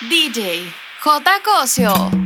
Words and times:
DJ 0.00 0.70
J. 1.00 1.40
Cosio. 1.42 2.25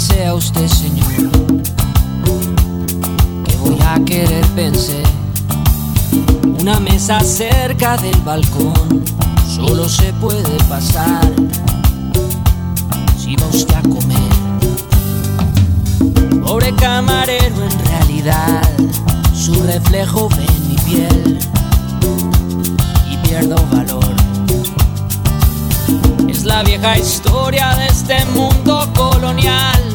sea 0.00 0.34
usted, 0.34 0.66
Señor, 0.66 1.30
que 3.44 3.56
voy 3.58 3.76
a 3.86 4.02
querer 4.02 4.46
pensar. 4.56 5.04
Una 6.58 6.80
mesa 6.80 7.20
cerca 7.20 7.98
del 7.98 8.16
balcón 8.22 9.04
solo 9.54 9.86
se 9.90 10.10
puede 10.14 10.56
pasar 10.70 11.30
si 13.18 13.36
va 13.36 13.46
usted 13.48 13.74
a 13.74 13.82
comer. 13.82 14.32
Pobre 16.42 16.74
camarero, 16.76 17.62
en 17.62 17.78
realidad, 17.86 18.70
su 19.34 19.52
reflejo 19.64 20.30
ve 20.30 20.46
mi 20.66 20.76
piel 20.76 21.38
y 23.10 23.16
pierdo 23.28 23.56
valor. 23.70 24.14
Es 26.26 26.44
la 26.44 26.62
vieja 26.62 26.96
historia 26.98 27.74
de 27.74 27.86
este 27.88 28.24
mundo 28.34 28.88
colonial 28.94 29.89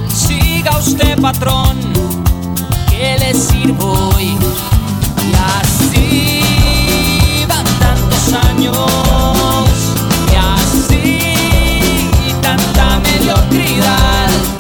Diga 0.66 0.80
usted, 0.80 1.22
patrón, 1.22 1.78
que 2.90 3.18
le 3.20 3.36
sirvo 3.36 4.10
hoy. 4.16 4.36
Y 5.22 5.34
así 5.60 6.42
van 7.48 7.66
tantos 7.78 8.34
años, 8.50 8.76
y 10.32 10.36
así 10.36 11.20
tanta 12.42 13.00
mediocridad. 13.00 14.55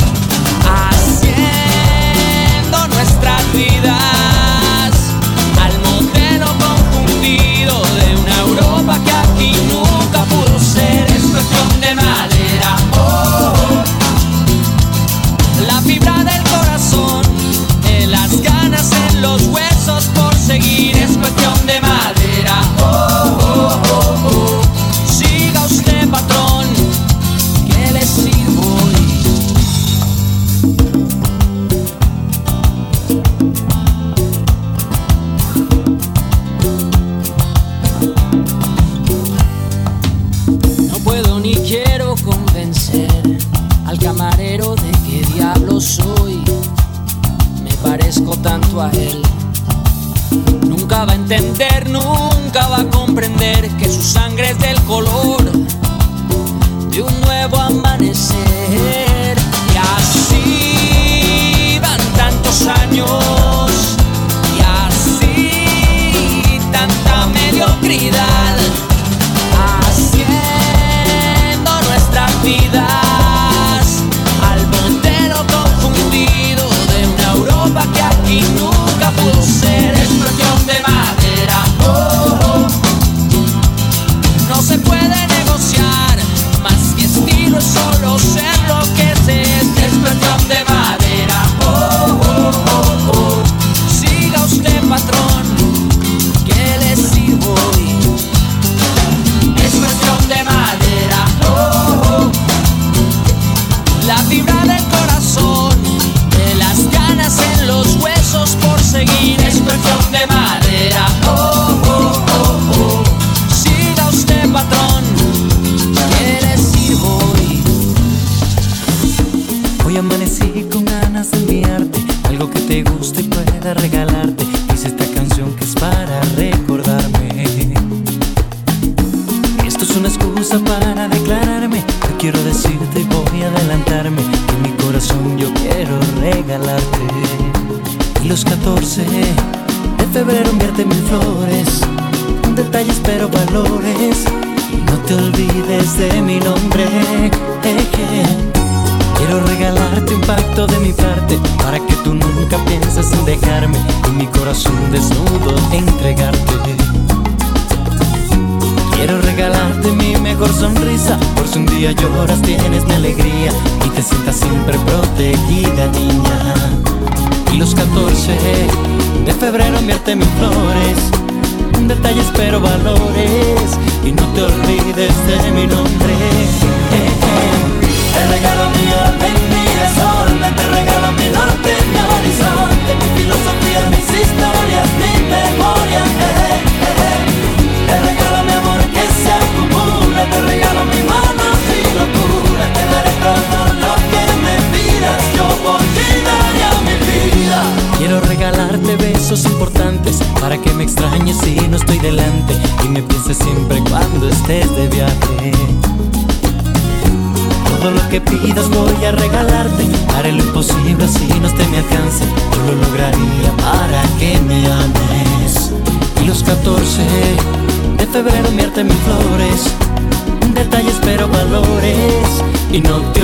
y 222.75 222.81
no 222.81 223.14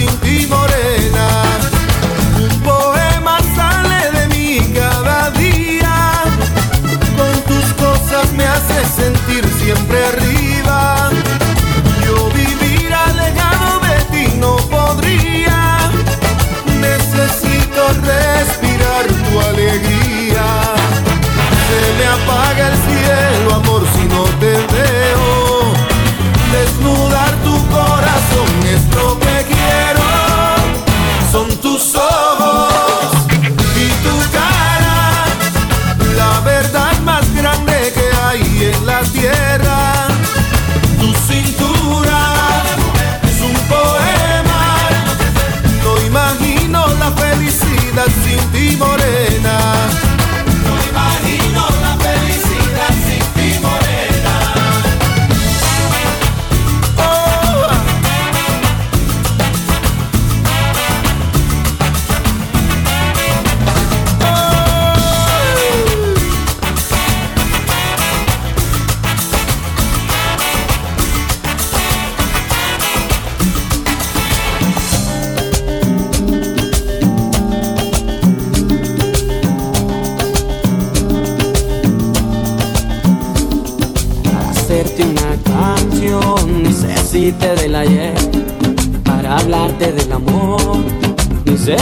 assim 0.00 0.59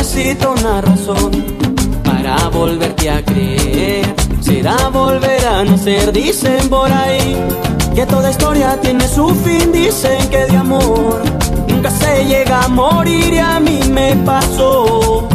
necesito 0.09 0.53
una 0.53 0.81
razón 0.81 1.31
para 2.03 2.49
volverte 2.49 3.11
a 3.11 3.23
creer. 3.23 4.07
Será 4.40 4.88
volver 4.88 5.47
a 5.47 5.64
nacer, 5.64 6.12
dicen 6.12 6.68
por 6.71 6.90
ahí. 6.90 7.37
Que 7.94 8.07
toda 8.07 8.31
historia 8.31 8.79
tiene 8.81 9.07
su 9.07 9.29
fin, 9.44 9.71
dicen 9.71 10.29
que 10.31 10.47
de 10.47 10.57
amor 10.57 11.23
nunca 11.68 11.90
se 11.90 12.25
llega 12.25 12.62
a 12.62 12.68
morir 12.68 13.35
y 13.35 13.38
a 13.38 13.61
mí 13.61 13.81
me 13.90 14.16
pasó. 14.25 15.29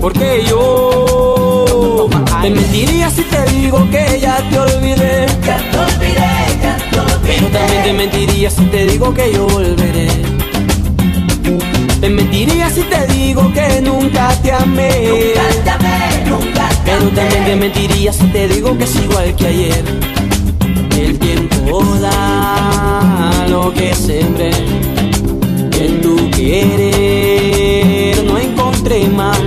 Porque 0.00 0.44
yo 0.46 2.08
te 2.42 2.50
mentiría 2.50 3.08
si 3.08 3.22
te 3.22 3.42
digo 3.52 3.88
que 3.90 4.20
ya 4.20 4.36
te 4.50 4.58
olvidé. 4.58 5.26
Ya 5.46 5.56
te 5.70 5.78
olvidé, 5.78 6.30
ya 6.62 6.76
te 6.90 7.00
olvidé. 7.00 7.40
Yo 7.40 7.48
también 7.48 7.82
te 7.84 7.92
mentiría 7.94 8.50
si 8.50 8.64
te 8.66 8.86
digo 8.86 9.14
que 9.14 9.32
yo 9.32 9.46
volveré. 9.46 10.31
Te 12.42 12.48
mentiría 12.48 12.70
si 12.70 12.82
te 12.82 13.06
digo 13.06 13.52
que 13.52 13.80
nunca 13.82 14.34
te 14.42 14.50
amé. 14.50 15.06
Nunca 15.06 15.42
te 15.62 15.70
amé, 15.70 16.24
nunca 16.28 16.68
te 16.70 16.74
Pero 16.86 17.08
también 17.10 17.44
te 17.44 17.54
mentiría 17.54 18.12
si 18.12 18.26
te 18.32 18.48
digo 18.48 18.76
que 18.76 18.82
es 18.82 18.96
igual 18.96 19.36
que 19.36 19.46
ayer. 19.46 19.84
El 20.98 21.20
tiempo 21.20 21.84
da 22.00 23.46
lo 23.48 23.72
que 23.72 23.94
sembré. 23.94 24.50
Y 25.78 25.82
en 25.86 26.00
tu 26.00 26.28
querer 26.32 28.24
no 28.24 28.36
encontré 28.36 29.06
más. 29.06 29.38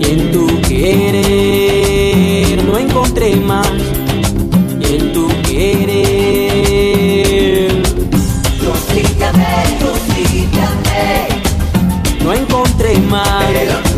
Y 0.00 0.12
en 0.12 0.32
tu 0.32 0.46
querer 0.62 2.64
no 2.64 2.78
encontré 2.78 3.36
más. 3.36 3.81
Encontré 13.14 13.91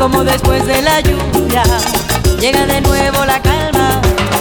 Como 0.00 0.24
después 0.24 0.66
de 0.66 0.80
la 0.80 0.98
lluvia 1.02 1.62
llega 2.40 2.64
de 2.64 2.80
nuevo 2.80 3.22
la 3.26 3.38
calma. 3.42 4.00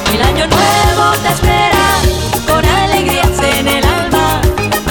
El 0.10 0.22
año 0.22 0.48
nuevo 0.48 1.12
te 1.22 1.28
espera 1.28 2.00
con 2.48 2.64
alegrías 2.64 3.28
en 3.58 3.68
el 3.68 3.84
alma. 3.84 4.40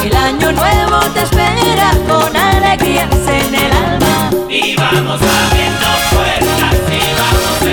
El 0.05 0.15
año 0.15 0.53
nuevo 0.53 0.99
te 1.15 1.23
espera 1.23 1.91
con 2.07 2.37
alegrías 2.37 3.09
en 3.29 3.55
el 3.55 3.73
alma. 3.73 4.31
Y 4.51 4.77
vamos 4.77 5.19
abriendo 5.23 5.87
puertas 6.11 6.75
y 6.93 7.01
vamos 7.17 7.68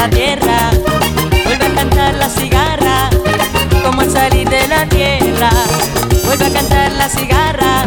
la 0.00 0.70
vuelve 1.44 1.66
a 1.66 1.74
cantar 1.74 2.14
la 2.14 2.28
cigarra. 2.28 3.10
Como 3.84 4.00
al 4.00 4.10
salir 4.10 4.48
de 4.48 4.66
la 4.68 4.86
tierra, 4.86 5.50
vuelve 6.24 6.46
a 6.46 6.50
cantar 6.50 6.92
la 6.92 7.08
cigarra. 7.08 7.86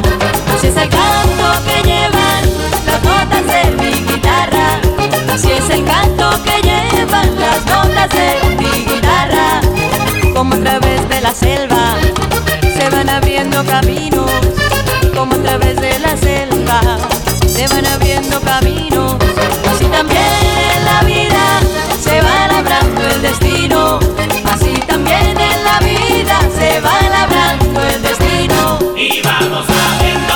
Así 0.53 0.67
es 0.67 0.77
el 0.77 0.89
canto 0.89 1.45
que 1.65 1.81
llevan 1.81 2.43
las 2.85 3.01
notas 3.03 3.45
de 3.47 3.71
mi 3.77 3.91
guitarra. 4.03 4.79
Así 5.33 5.51
es 5.51 5.69
el 5.71 5.83
canto 5.85 6.29
que 6.43 6.61
llevan 6.61 7.39
las 7.39 7.65
notas 7.65 8.09
de 8.09 8.55
mi 8.57 8.85
guitarra. 8.85 9.61
Como 10.35 10.53
a 10.53 10.59
través 10.59 11.09
de 11.09 11.21
la 11.21 11.33
selva 11.33 11.95
se 12.77 12.89
van 12.89 13.09
abriendo 13.09 13.63
caminos 13.65 14.29
como 15.15 15.35
a 15.35 15.37
través 15.43 15.79
de 15.79 15.99
la 15.99 16.17
selva 16.17 16.81
se 17.47 17.67
van 17.67 17.85
abriendo 17.85 18.39
caminos. 18.41 19.15
Así 19.71 19.85
también 19.85 20.85
la 20.85 21.03
vida 21.03 21.82
se 22.03 22.21
va 22.21 22.47
labrando 22.47 23.01
el 23.01 23.21
destino. 23.21 23.99
Así 24.45 24.73
también 24.87 25.39
en 25.39 25.63
la 25.63 25.79
vida 25.79 26.37
se 26.57 26.81
va 26.81 27.01
labrando 27.09 27.81
el 27.81 28.01
destino. 28.01 28.79
Y 28.97 29.21
vamos 29.21 29.65
abriendo 29.69 30.33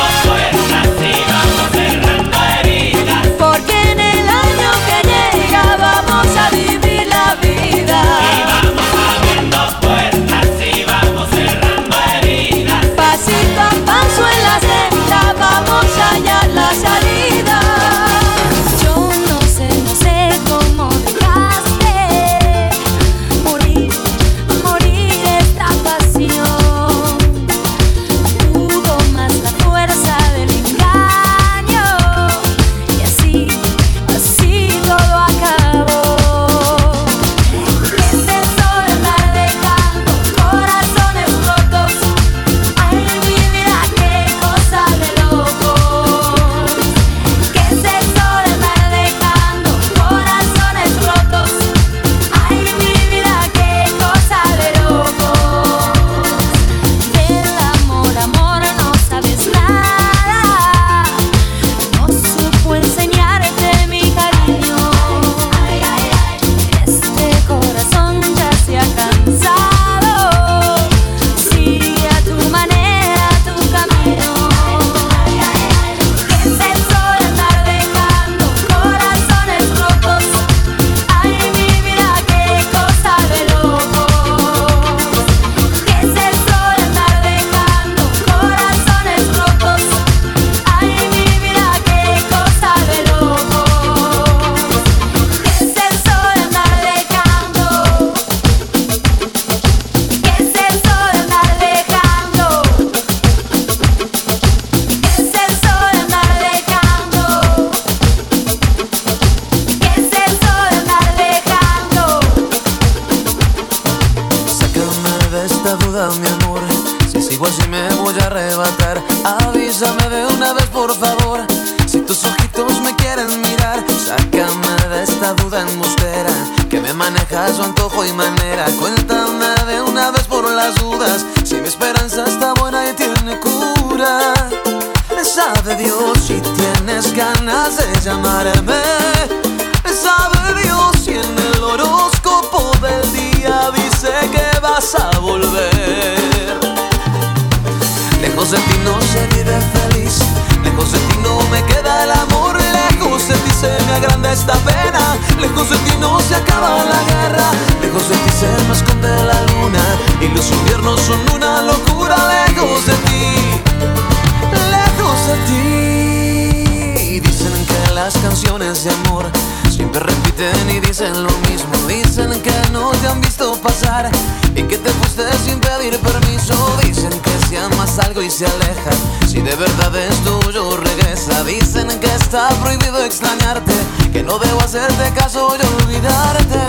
extrañarte, 183.07 183.73
que 184.11 184.21
no 184.21 184.37
debo 184.37 184.59
hacerte 184.59 185.11
caso 185.13 185.55
y 185.55 185.83
olvidarte. 185.83 186.59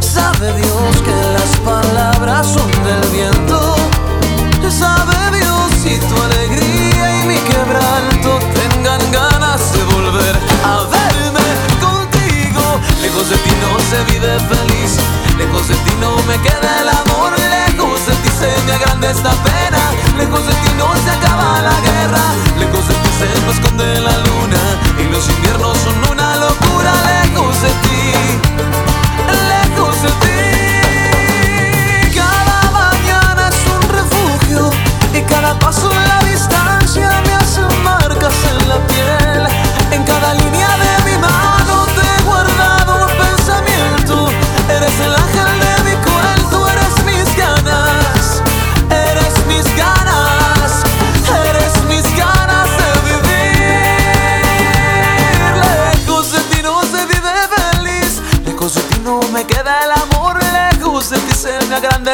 Sabe 0.00 0.52
Dios 0.54 0.96
que 1.04 1.14
las 1.38 1.56
palabras 1.58 2.44
son 2.48 2.68
del 2.82 3.08
viento. 3.10 3.76
Sabe 4.68 5.38
Dios 5.38 5.70
si 5.82 5.96
tu 6.08 6.22
alegría 6.22 7.22
y 7.22 7.26
mi 7.28 7.36
quebranto 7.36 8.40
tengan 8.52 9.00
ganas 9.12 9.72
de 9.72 9.84
volver 9.94 10.34
a 10.64 10.90
verme 10.90 11.46
contigo. 11.78 12.80
Lejos 13.00 13.30
de 13.30 13.36
ti 13.36 13.52
no 13.62 13.78
se 13.90 14.02
vive 14.12 14.40
feliz, 14.40 14.96
lejos 15.38 15.68
de 15.68 15.74
ti 15.84 15.92
no 16.00 16.16
me 16.26 16.36
queda 16.42 16.80
el 16.80 16.88
amor, 16.88 17.32
lejos 17.38 18.06
de 18.06 18.14
ti 18.22 18.30
se 18.40 18.50
me 18.66 18.72
agranda 18.72 19.08
esta 19.10 19.30
pena, 19.46 19.82
lejos 20.18 20.44
de 20.46 20.52
ti 20.52 20.70
no 20.78 20.88
se 21.04 21.10
acaba 21.10 21.62
la 21.62 21.78
guerra, 21.80 22.24
lejos 22.58 22.88
de 22.88 22.94
ti 22.94 23.10
se 23.20 23.40
me 23.46 23.52
esconde 23.52 24.00
la 24.00 24.18
luna 24.18 24.91
los 25.12 25.28
inviernos 25.28 25.76
son 25.78 25.94
una 26.10 26.36
locura 26.36 26.92
lejos 27.04 27.60
de 27.60 27.68
ti, 27.68 28.12
lejos 29.52 30.02
de 30.02 30.08
ti. 30.22 30.40
Cada 32.14 32.70
mañana 32.70 33.48
es 33.48 33.60
un 33.76 33.82
refugio 33.90 34.70
y 35.12 35.20
cada 35.22 35.58
paso 35.58 35.90
en 35.92 36.08
la 36.08 36.18
distancia 36.30 37.22
me 37.26 37.34
hace 37.34 37.60
marcas 37.84 38.34
en 38.50 38.68
la 38.68 38.78
piel. 38.86 39.21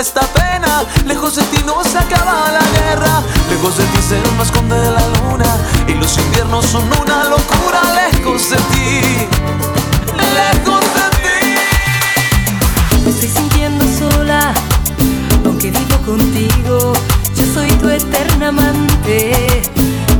esta 0.01 0.21
pena. 0.21 0.85
Lejos 1.07 1.35
de 1.35 1.43
ti 1.45 1.63
no 1.67 1.83
se 1.83 1.99
acaba 1.99 2.53
la 2.53 2.65
guerra. 2.79 3.23
Lejos 3.51 3.77
de 3.77 3.85
ti 3.85 3.99
se 4.09 4.21
nos 4.21 4.47
esconde 4.47 4.77
la 4.77 5.03
luna. 5.19 5.57
Y 5.89 5.95
los 5.95 6.17
inviernos 6.19 6.67
son 6.67 6.85
una 7.01 7.25
locura. 7.25 7.81
Lejos 7.95 8.51
de 8.51 8.57
ti. 8.57 9.29
Lejos 10.39 10.85
de 10.95 11.07
ti. 11.19 11.55
Me 13.05 13.11
estoy 13.11 13.29
sintiendo 13.29 13.85
sola, 13.99 14.53
aunque 15.45 15.71
vivo 15.71 15.99
contigo. 16.07 16.93
Yo 17.35 17.45
soy 17.55 17.71
tu 17.73 17.89
eterna 17.89 18.49
amante, 18.49 19.63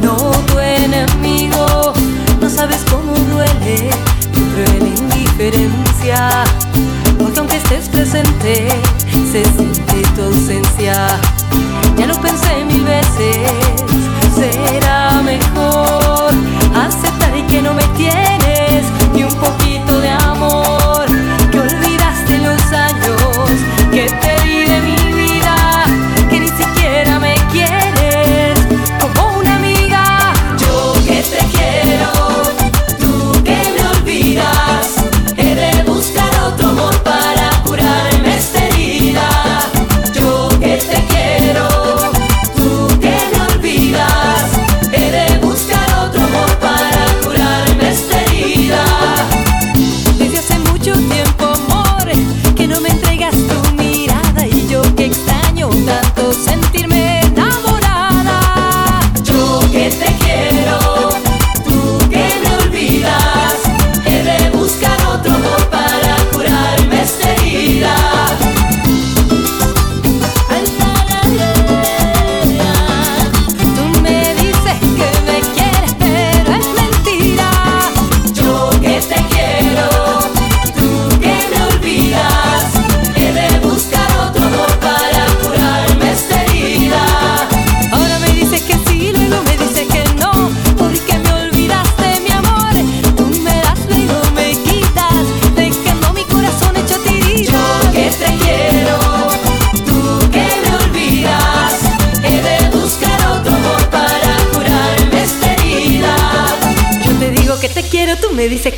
no 0.03 0.17
tu 0.47 0.59
enemigo. 0.59 1.93
No 2.41 2.51
sabes 2.51 2.85
cómo 2.91 3.15
duele 3.15 3.91
tu 4.33 4.41
cruel 4.53 4.87
indiferencia 4.97 6.45
aunque 7.39 7.57
estés 7.57 7.89
presente, 7.89 8.69
se 9.31 9.45
siente 9.45 10.03
tu 10.15 10.23
ausencia. 10.23 11.07
Ya 11.97 12.07
lo 12.07 12.21
pensé 12.21 12.65
mil 12.65 12.85
veces, 12.85 13.51
será 14.35 15.23
mejor 15.23 16.33
aceptar 16.75 17.37
y 17.37 17.43
que 17.43 17.63
no 17.63 17.75
me 17.75 17.85
tienes 17.97 18.85
ni 19.15 19.23
un 19.25 19.35
poquito 19.35 20.01
de 20.01 20.11
amor, 20.11 21.07
que 21.51 21.61
olvidaste 21.61 22.39
los 22.39 22.73
años. 22.73 23.08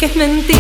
que 0.01 0.07
es 0.07 0.17
mentira. 0.17 0.60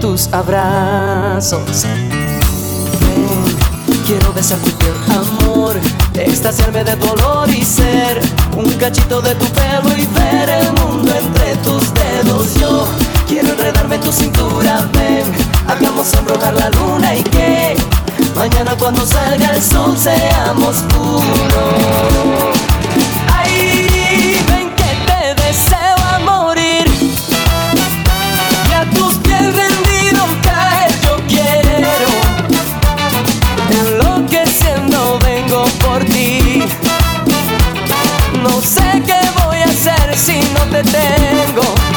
Tus 0.00 0.28
abrazos. 0.32 1.84
Ven, 3.00 3.56
quiero 4.06 4.32
besar 4.32 4.58
tu 4.60 4.70
piel, 4.70 4.94
amor, 5.10 5.76
extasiarme 6.14 6.82
de 6.82 6.96
dolor 6.96 7.48
y 7.50 7.62
ser 7.62 8.20
un 8.56 8.70
cachito 8.74 9.20
de 9.20 9.34
tu 9.34 9.46
pelo 9.46 9.94
y 9.96 10.06
ver 10.06 10.48
el 10.48 10.72
mundo 10.80 11.12
entre 11.14 11.56
tus 11.56 11.92
dedos. 11.94 12.54
Yo 12.58 12.86
quiero 13.28 13.50
enredarme 13.50 13.96
en 13.96 14.00
tu 14.00 14.12
cintura, 14.12 14.88
ven, 14.94 15.24
hagamos 15.68 16.08
sonrojar 16.08 16.54
la 16.54 16.70
luna 16.70 17.14
y 17.14 17.22
que 17.22 17.76
mañana 18.34 18.74
cuando 18.78 19.04
salga 19.04 19.50
el 19.54 19.62
sol 19.62 19.94
seamos 19.96 20.76
uno. 20.98 22.55
Te 40.82 40.92
tengo 40.92 41.95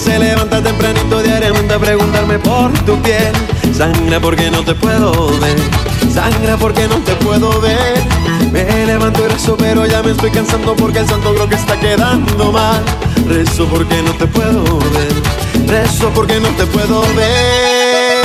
se 0.00 0.18
levanta 0.18 0.62
tempranito 0.62 1.22
diariamente 1.22 1.74
a 1.74 1.78
preguntarme 1.78 2.38
por 2.38 2.72
tu 2.84 2.96
piel. 3.02 3.32
Sangra 3.76 4.18
porque 4.18 4.50
no 4.50 4.62
te 4.64 4.74
puedo 4.74 5.28
ver. 5.38 5.58
Sangra 6.12 6.56
porque 6.56 6.88
no 6.88 6.96
te 6.98 7.14
puedo 7.16 7.60
ver. 7.60 8.02
Me 8.50 8.86
levanto 8.86 9.24
y 9.24 9.28
rezo, 9.28 9.56
pero 9.56 9.86
ya 9.86 10.02
me 10.02 10.12
estoy 10.12 10.30
cansando 10.30 10.74
porque 10.74 11.00
el 11.00 11.08
santo 11.08 11.34
creo 11.34 11.48
que 11.48 11.54
está 11.54 11.78
quedando 11.78 12.50
mal. 12.52 12.82
Rezo 13.28 13.66
porque 13.66 14.02
no 14.02 14.12
te 14.14 14.26
puedo 14.26 14.62
ver. 14.78 15.12
Rezo 15.66 16.08
porque 16.14 16.40
no 16.40 16.48
te 16.48 16.64
puedo 16.66 17.02
ver. 17.14 18.24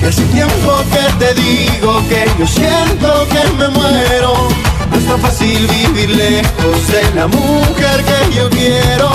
Que 0.00 0.06
hace 0.06 0.24
tiempo 0.24 0.82
que 0.90 1.24
te 1.24 1.34
digo 1.40 2.02
que 2.08 2.28
yo 2.38 2.46
siento 2.46 3.26
que 3.28 3.42
me 3.58 3.68
muero. 3.68 4.48
No 4.90 4.96
es 4.98 5.06
tan 5.06 5.20
fácil 5.20 5.68
vivir 5.68 6.10
lejos 6.10 6.88
de 6.88 7.14
la 7.14 7.26
mujer 7.28 8.04
que 8.04 8.36
yo 8.36 8.50
quiero. 8.50 9.10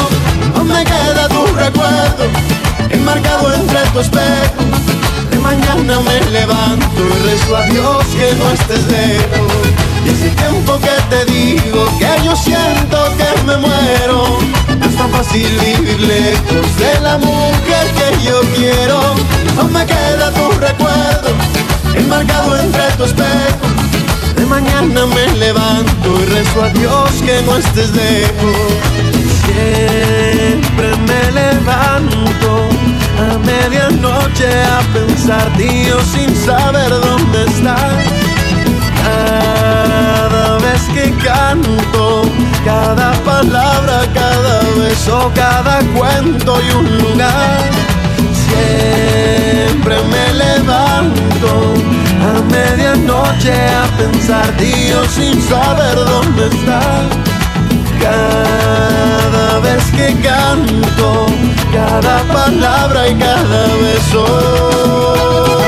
No 0.55 0.63
me 0.63 0.83
queda 0.83 1.27
tu 1.29 1.45
recuerdo 1.55 2.25
enmarcado 2.89 3.53
entre 3.53 3.79
tu 3.93 3.99
espejo. 3.99 4.63
De 5.29 5.37
mañana 5.39 5.99
me 6.01 6.19
levanto 6.31 7.01
y 7.01 7.29
rezo 7.29 7.57
a 7.57 7.65
Dios 7.65 8.05
que 8.17 8.35
no 8.35 8.49
estés 8.51 8.85
lejos. 8.87 9.51
Y 10.05 10.09
hace 10.09 10.29
tiempo 10.29 10.79
que 10.79 10.95
te 11.09 11.25
digo 11.31 11.85
que 11.99 12.25
yo 12.25 12.35
siento 12.35 12.97
que 13.17 13.41
me 13.45 13.57
muero. 13.57 14.37
No 14.79 14.85
es 14.85 14.95
tan 14.95 15.09
fácil 15.11 15.49
vivir 15.59 15.99
lejos 16.01 16.77
de 16.77 16.99
la 17.01 17.17
mujer 17.17 17.85
que 17.97 18.23
yo 18.23 18.41
quiero. 18.55 18.99
No 19.55 19.63
me 19.65 19.85
queda 19.85 20.31
tu 20.31 20.51
recuerdo 20.59 21.29
enmarcado 21.95 22.57
entre 22.59 22.83
tu 22.97 23.03
espejo. 23.05 23.67
De 24.35 24.45
mañana 24.45 25.05
me 25.05 25.27
levanto 25.37 26.19
y 26.21 26.25
rezo 26.25 26.63
a 26.63 26.69
Dios 26.69 27.11
que 27.23 27.41
no 27.43 27.57
estés 27.57 27.91
lejos. 27.91 29.10
Siempre 29.51 30.89
me 31.07 31.31
levanto 31.31 32.69
a 33.19 33.37
medianoche 33.39 34.49
a 34.63 34.79
pensar, 34.93 35.45
tío, 35.57 35.99
sin 36.13 36.35
saber 36.35 36.89
dónde 36.89 37.43
estás. 37.45 37.93
Cada 39.03 40.57
vez 40.59 40.81
que 40.93 41.11
canto, 41.23 42.23
cada 42.63 43.11
palabra, 43.23 44.07
cada 44.13 44.61
beso, 44.77 45.31
cada 45.35 45.79
cuento 45.97 46.59
y 46.61 46.71
un 46.73 46.97
lugar. 46.99 47.59
Siempre 48.47 49.95
me 50.13 50.33
levanto 50.45 51.49
a 52.29 52.41
medianoche 52.55 53.53
a 53.53 53.85
pensar, 53.97 54.47
tío, 54.57 55.03
sin 55.15 55.41
saber 55.49 55.95
dónde 55.95 56.47
estás. 56.47 57.30
Cada 58.01 59.59
vez 59.59 59.83
que 59.91 60.15
canto, 60.21 61.27
cada 61.71 62.23
palabra 62.23 63.09
y 63.09 63.15
cada 63.15 63.67
beso. 63.75 65.60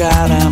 cara 0.00 0.49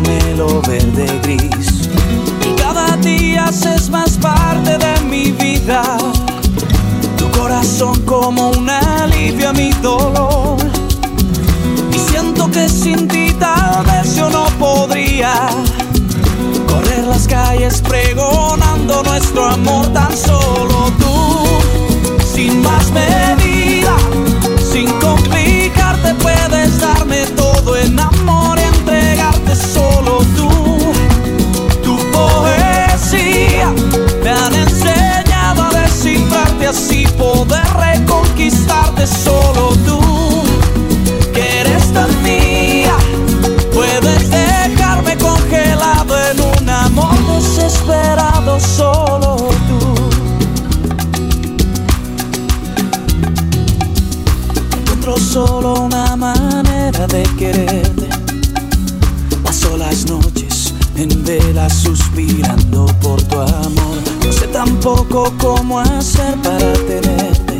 tampoco 64.89 65.33
cómo 65.37 65.79
hacer 65.79 66.35
para 66.41 66.73
tenerte. 66.73 67.59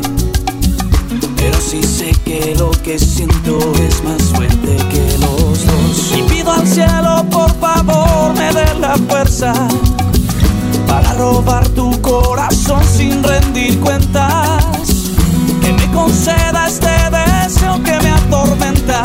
Pero 1.36 1.60
sí 1.60 1.82
sé 1.82 2.12
que 2.24 2.54
lo 2.58 2.70
que 2.82 2.98
siento 2.98 3.58
es 3.74 4.02
más 4.04 4.22
fuerte 4.34 4.76
que 4.90 5.18
los 5.18 5.66
dos. 5.66 6.14
Y 6.16 6.22
pido 6.22 6.52
al 6.52 6.66
cielo, 6.66 7.24
por 7.30 7.52
favor, 7.58 8.34
me 8.34 8.52
dé 8.52 8.74
la 8.80 8.96
fuerza 9.08 9.52
para 10.86 11.12
robar 11.14 11.68
tu 11.68 12.00
corazón 12.02 12.82
sin 12.84 13.22
rendir 13.22 13.78
cuentas. 13.80 14.64
Que 15.60 15.72
me 15.72 15.90
conceda 15.92 16.66
este 16.66 16.90
deseo 17.10 17.82
que 17.82 17.92
me 18.00 18.10
atormenta. 18.10 19.02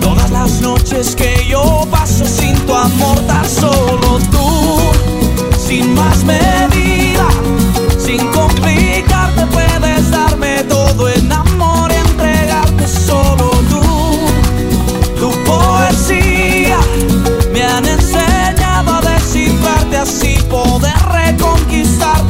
Todas 0.00 0.30
las 0.30 0.60
noches 0.60 1.16
que 1.16 1.44
yo 1.48 1.86
paso 1.90 2.24
sin 2.24 2.54
tu 2.66 2.74
amor, 2.74 3.18
tan 3.26 3.48
solo 3.48 4.18
tú, 4.30 4.78
sin 5.66 5.94
más 5.94 6.22
me. 6.24 6.53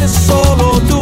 Solo 0.07 0.81
tú 0.87 1.01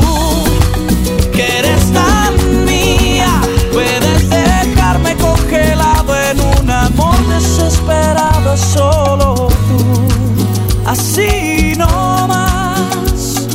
que 1.32 1.58
eres 1.58 1.92
tan 1.92 2.64
mía 2.64 3.40
puedes 3.72 4.30
dejarme 4.30 5.16
congelado 5.16 6.14
en 6.30 6.40
un 6.40 6.70
amor 6.70 7.16
desesperado 7.26 8.56
solo 8.56 9.48
tú 9.48 10.86
así 10.86 11.74
no 11.76 12.28
más 12.28 13.48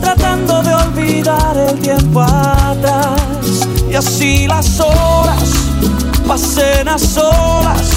tratando 0.00 0.62
de 0.62 0.74
olvidar 0.74 1.56
el 1.58 1.78
tiempo 1.78 2.22
atrás 2.22 3.68
y 3.90 3.94
así 3.94 4.46
las 4.46 4.80
horas 4.80 5.50
pasen 6.26 6.88
a 6.88 6.98
solas. 6.98 7.95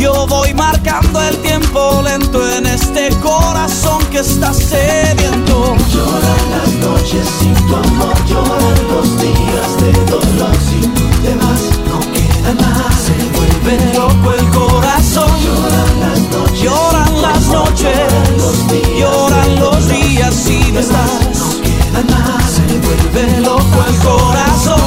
Yo 0.00 0.26
voy 0.26 0.54
marcando 0.54 1.20
el 1.20 1.36
tiempo 1.42 2.00
lento 2.02 2.40
en 2.56 2.64
este 2.64 3.10
corazón 3.22 4.02
que 4.10 4.20
está 4.20 4.50
sediento. 4.54 5.76
Lloran 5.92 6.50
las 6.52 6.72
noches 6.76 7.28
sin 7.38 7.54
tu 7.66 7.76
amor, 7.76 8.14
lloran 8.26 8.88
los 8.88 9.20
días 9.20 9.76
de 9.78 9.92
dolor. 10.10 10.56
Si 10.56 10.80
tú 10.86 11.04
te 11.22 11.34
vas, 11.34 11.62
no 11.86 12.00
queda 12.14 12.54
nada. 12.54 12.88
Se 13.04 13.12
vuelve 13.36 13.94
loco 13.94 14.32
el 14.32 14.48
corazón. 14.48 15.30
Lloran 15.44 16.00
las 16.00 16.20
noches, 16.30 16.62
lloran 16.62 17.20
las 17.20 17.46
noches, 17.48 18.98
lloran 18.98 19.60
los 19.60 19.86
días, 19.86 20.34
si 20.34 20.72
no 20.72 20.80
estás. 20.80 21.38
No 21.38 21.60
queda 21.60 22.02
nada. 22.08 22.38
Se 22.48 22.64
vuelve 22.78 23.40
loco 23.42 23.84
el 23.86 23.96
corazón. 23.98 24.80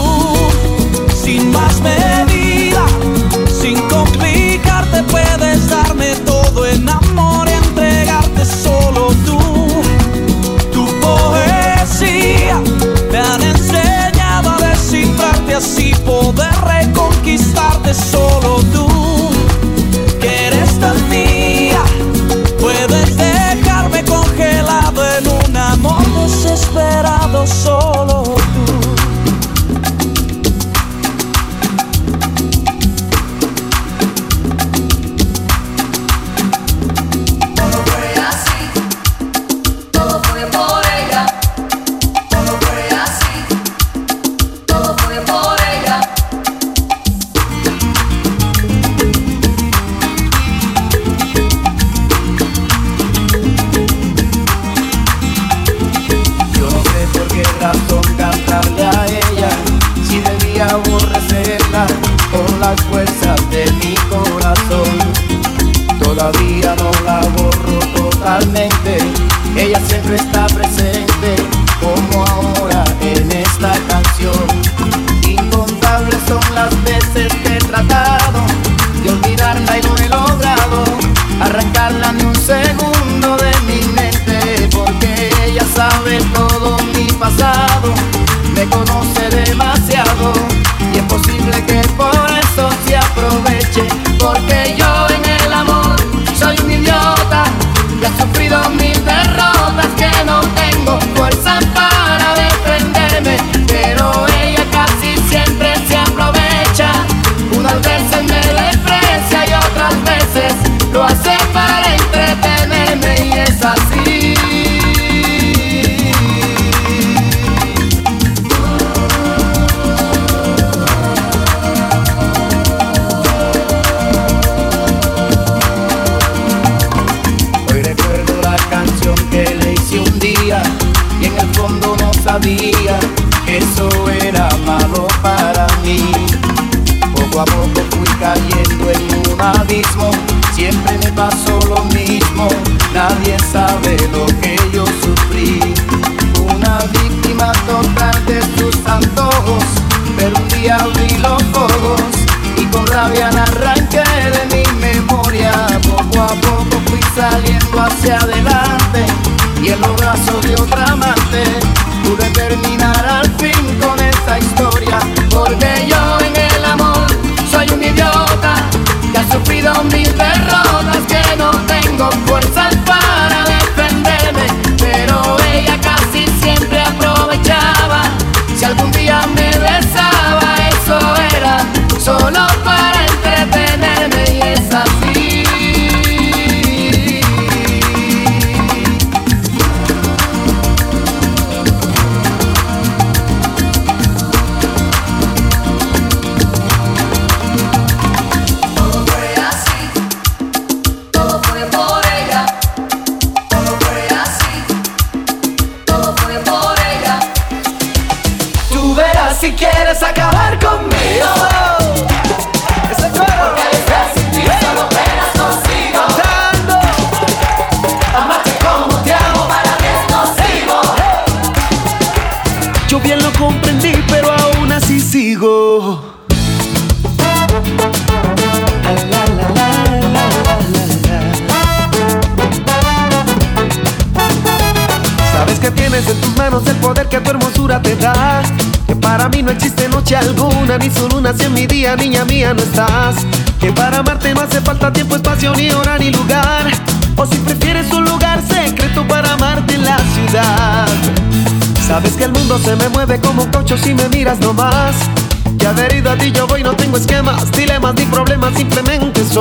Sin 1.23 1.51
más 1.51 1.79
menos. 1.81 2.22
conquistarte 17.33 17.93
solo 17.95 18.61
tú. 18.71 19.22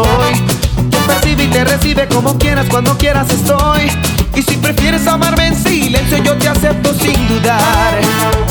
soy. 0.02 0.34
Te 0.90 0.98
percibe 1.06 1.44
y 1.44 1.48
te 1.48 1.64
recibe 1.64 2.08
como 2.08 2.38
quieras, 2.38 2.66
cuando 2.68 2.96
quieras 2.96 3.30
estoy. 3.30 3.90
Y 4.34 4.42
si 4.42 4.56
prefieres 4.56 5.06
amarme 5.06 5.48
en 5.48 5.56
silencio, 5.56 6.18
yo 6.18 6.36
te 6.38 6.48
acepto 6.48 6.94
sin 6.94 7.28
dudar. 7.28 8.00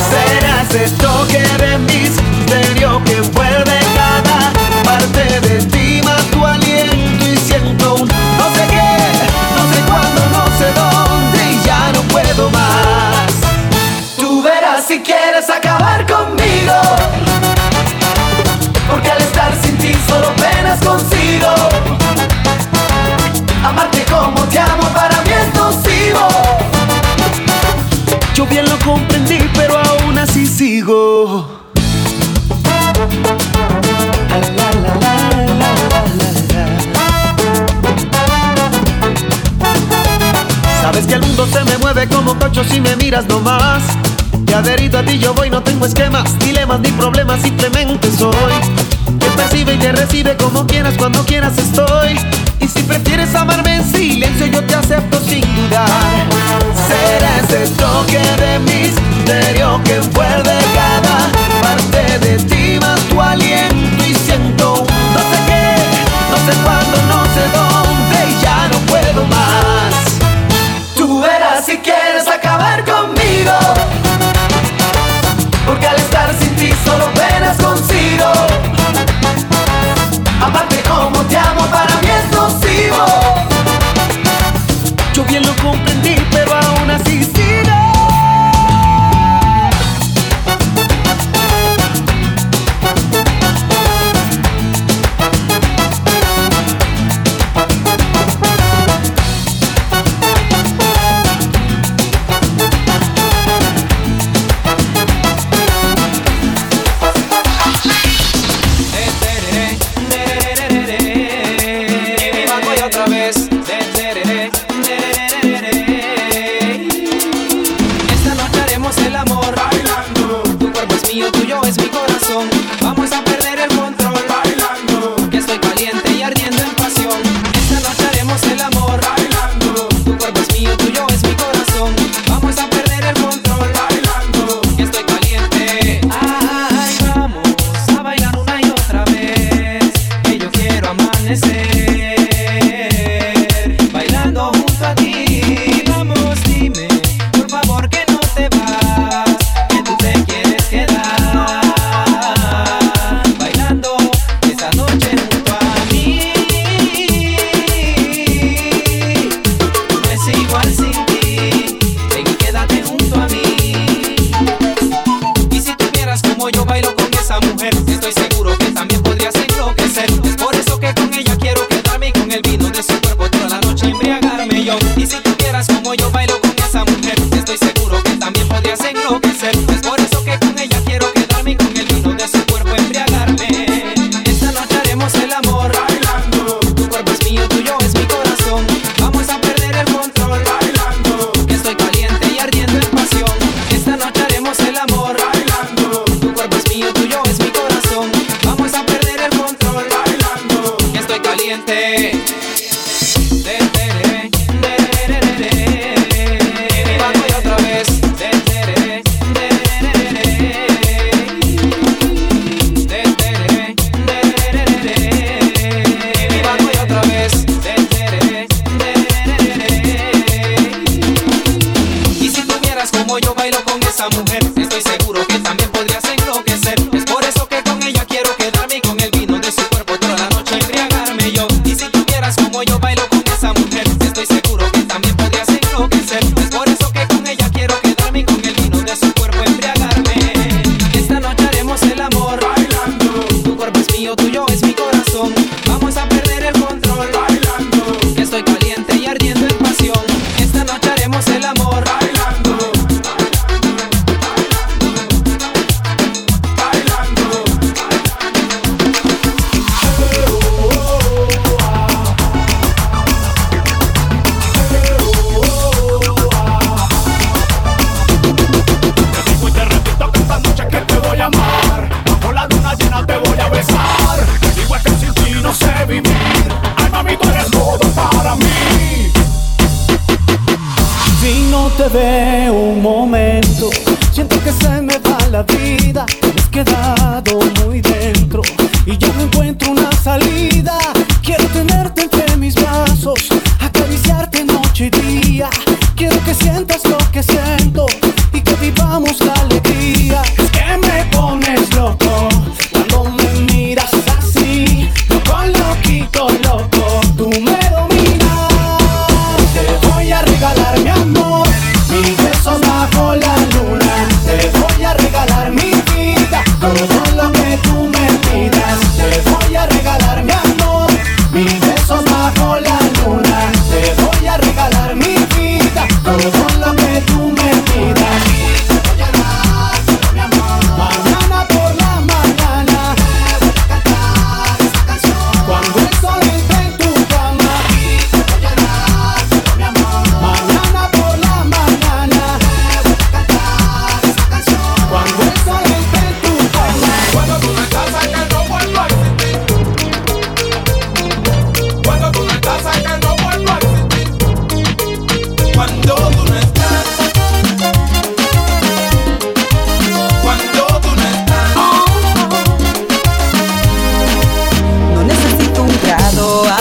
Serás 0.10 0.74
esto 0.74 1.28
que 1.30 1.42
de 1.64 1.78
mi 1.80 2.02
misterio 2.02 3.04
que 3.04 3.22
vuelve 3.22 3.80
cada 3.96 4.52
parte 4.84 5.40
de 5.42 5.66
ti, 5.66 6.02
tu 6.32 6.46
aliento 6.46 7.26
y 7.26 7.38
siento 7.38 7.96
un 7.96 8.08
no 8.08 8.46
sé 8.56 8.68
qué, 8.70 8.98
no 9.56 9.74
sé 9.74 9.82
cuándo, 9.88 10.22
no 10.38 10.46
sé 10.58 10.68
dónde 10.74 11.52
y 11.52 11.66
ya 11.66 11.92
no 11.94 12.02
puedo 12.04 12.50
más. 12.52 13.32
Tú 14.18 14.44
verás 14.44 14.86
si 14.88 15.00
quieres 15.00 15.50
acabar 15.50 16.06
conmigo. 16.06 17.31
Amarte 23.64 24.04
como 24.06 24.44
te 24.46 24.60
amo 24.60 24.84
para 24.94 25.22
mí 25.22 25.32
es 25.32 25.54
nocivo. 25.56 26.28
Yo 28.36 28.46
bien 28.46 28.66
lo 28.70 28.78
comprendí, 28.80 29.40
pero 29.54 29.78
aún 29.78 30.18
así 30.18 30.48
sigo. 30.48 31.62
Sabes 40.82 41.06
que 41.06 41.14
el 41.14 41.22
mundo 41.22 41.48
se 41.48 41.64
me 41.64 41.78
mueve 41.78 42.08
como 42.08 42.38
cocho 42.38 42.64
si 42.64 42.82
me 42.82 42.96
miras 42.96 43.26
nomás. 43.26 43.84
Que 44.46 44.56
adherido 44.56 45.00
a 45.00 45.04
ti 45.04 45.20
yo 45.20 45.34
voy, 45.34 45.50
no 45.50 45.62
tengo 45.62 45.86
esquemas, 45.86 46.38
dilemas 46.40 46.80
ni 46.82 46.90
problemas, 46.92 47.42
simplemente 47.42 48.12
soy. 48.12 48.91
Te 49.20 49.28
percibe 49.36 49.74
y 49.74 49.78
te 49.78 49.92
recibe 49.92 50.38
como 50.38 50.66
quieras, 50.66 50.96
cuando 50.98 51.26
quieras 51.26 51.58
estoy. 51.58 52.18
Y 52.60 52.68
si 52.68 52.84
prefieres 52.84 53.34
amarme 53.36 53.78
en 53.78 53.92
silencio, 53.92 54.48
yo 54.48 54.64
te 54.64 54.76
acepto 54.76 55.20
sin 55.22 55.42
dudar. 55.56 55.88
Será 56.88 57.38
ese 57.40 57.70
toque 57.76 58.20
de 58.42 58.60
misterio 58.60 59.82
que 59.84 59.96
envuelve 59.96 60.58
cada 60.74 61.32
parte 61.62 62.20
de 62.20 62.38
ti, 62.44 62.80
más 62.80 63.00
tu 63.02 63.22
aliento 63.22 64.06
y 64.06 64.14
siento 64.14 64.86
no 65.14 65.20
sé 65.20 65.38
qué, 65.48 65.76
no 66.30 66.38
sé 66.38 66.58
cuándo, 66.64 66.98
no 67.08 67.24
sé 67.34 67.42
dónde. 67.54 67.71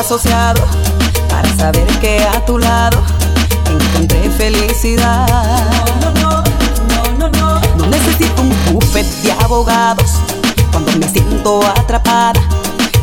asociado 0.01 0.63
para 1.29 1.47
saber 1.57 1.87
que 2.01 2.23
a 2.23 2.43
tu 2.47 2.59
lado 2.59 3.03
encontré 3.67 4.31
felicidad. 4.31 5.27
No, 6.01 6.11
no, 6.13 6.43
no, 6.91 7.13
no, 7.19 7.29
no, 7.29 7.61
no. 7.77 7.87
Necesito 7.87 8.41
un 8.41 8.51
bufete 8.73 9.15
de 9.23 9.33
abogados 9.33 10.13
cuando 10.71 10.93
me 10.93 11.07
siento 11.07 11.61
atrapada. 11.67 12.41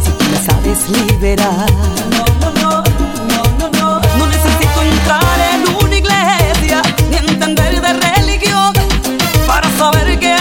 Si 0.04 0.10
tú 0.10 0.26
me 0.32 0.38
sabes 0.44 0.90
liberar. 0.90 1.72
No, 2.10 2.26
no, 2.42 2.52
no, 2.62 2.84
no, 3.28 3.44
no, 3.60 3.70
no. 3.70 4.02
No 4.18 4.26
necesito 4.26 4.82
entrar 4.82 5.40
en 5.54 5.86
una 5.86 5.96
iglesia 5.96 6.82
ni 7.12 7.18
entender 7.18 7.80
de 7.80 7.94
religión 7.94 8.74
para 9.46 9.70
saber 9.78 10.20
que 10.20 10.34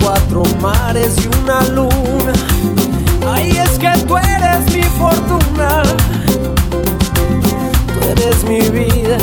cuatro 0.00 0.42
mares 0.60 1.16
y 1.24 1.42
una 1.42 1.62
luna. 1.68 2.32
Ay, 3.26 3.50
es 3.50 3.78
que 3.78 3.90
tú 4.06 4.16
eres 4.16 4.74
mi 4.74 4.82
fortuna, 4.82 5.82
tú 7.94 8.08
eres 8.10 8.44
mi 8.44 8.60
vida, 8.68 9.16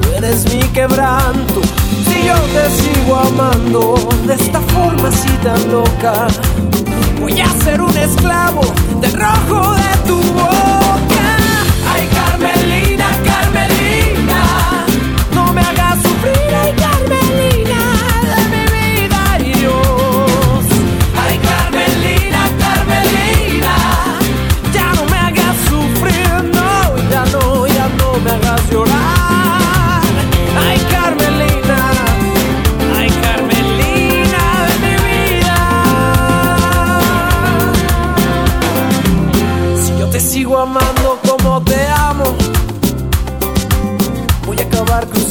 tú 0.00 0.08
eres 0.16 0.50
mi 0.52 0.60
quebranto. 0.68 1.60
Si 2.06 2.26
yo 2.26 2.34
te 2.54 2.70
sigo 2.70 3.16
amando 3.16 3.96
de 4.26 4.34
esta 4.34 4.60
forma 4.60 5.08
así 5.08 5.30
tan 5.42 5.70
loca, 5.70 6.26
voy 7.20 7.40
a 7.40 7.48
ser 7.64 7.82
un 7.82 7.96
esclavo 7.96 8.62
del 9.00 9.12
rojo 9.12 9.74
de 9.74 10.08
tu 10.08 10.16
boca. 10.32 11.33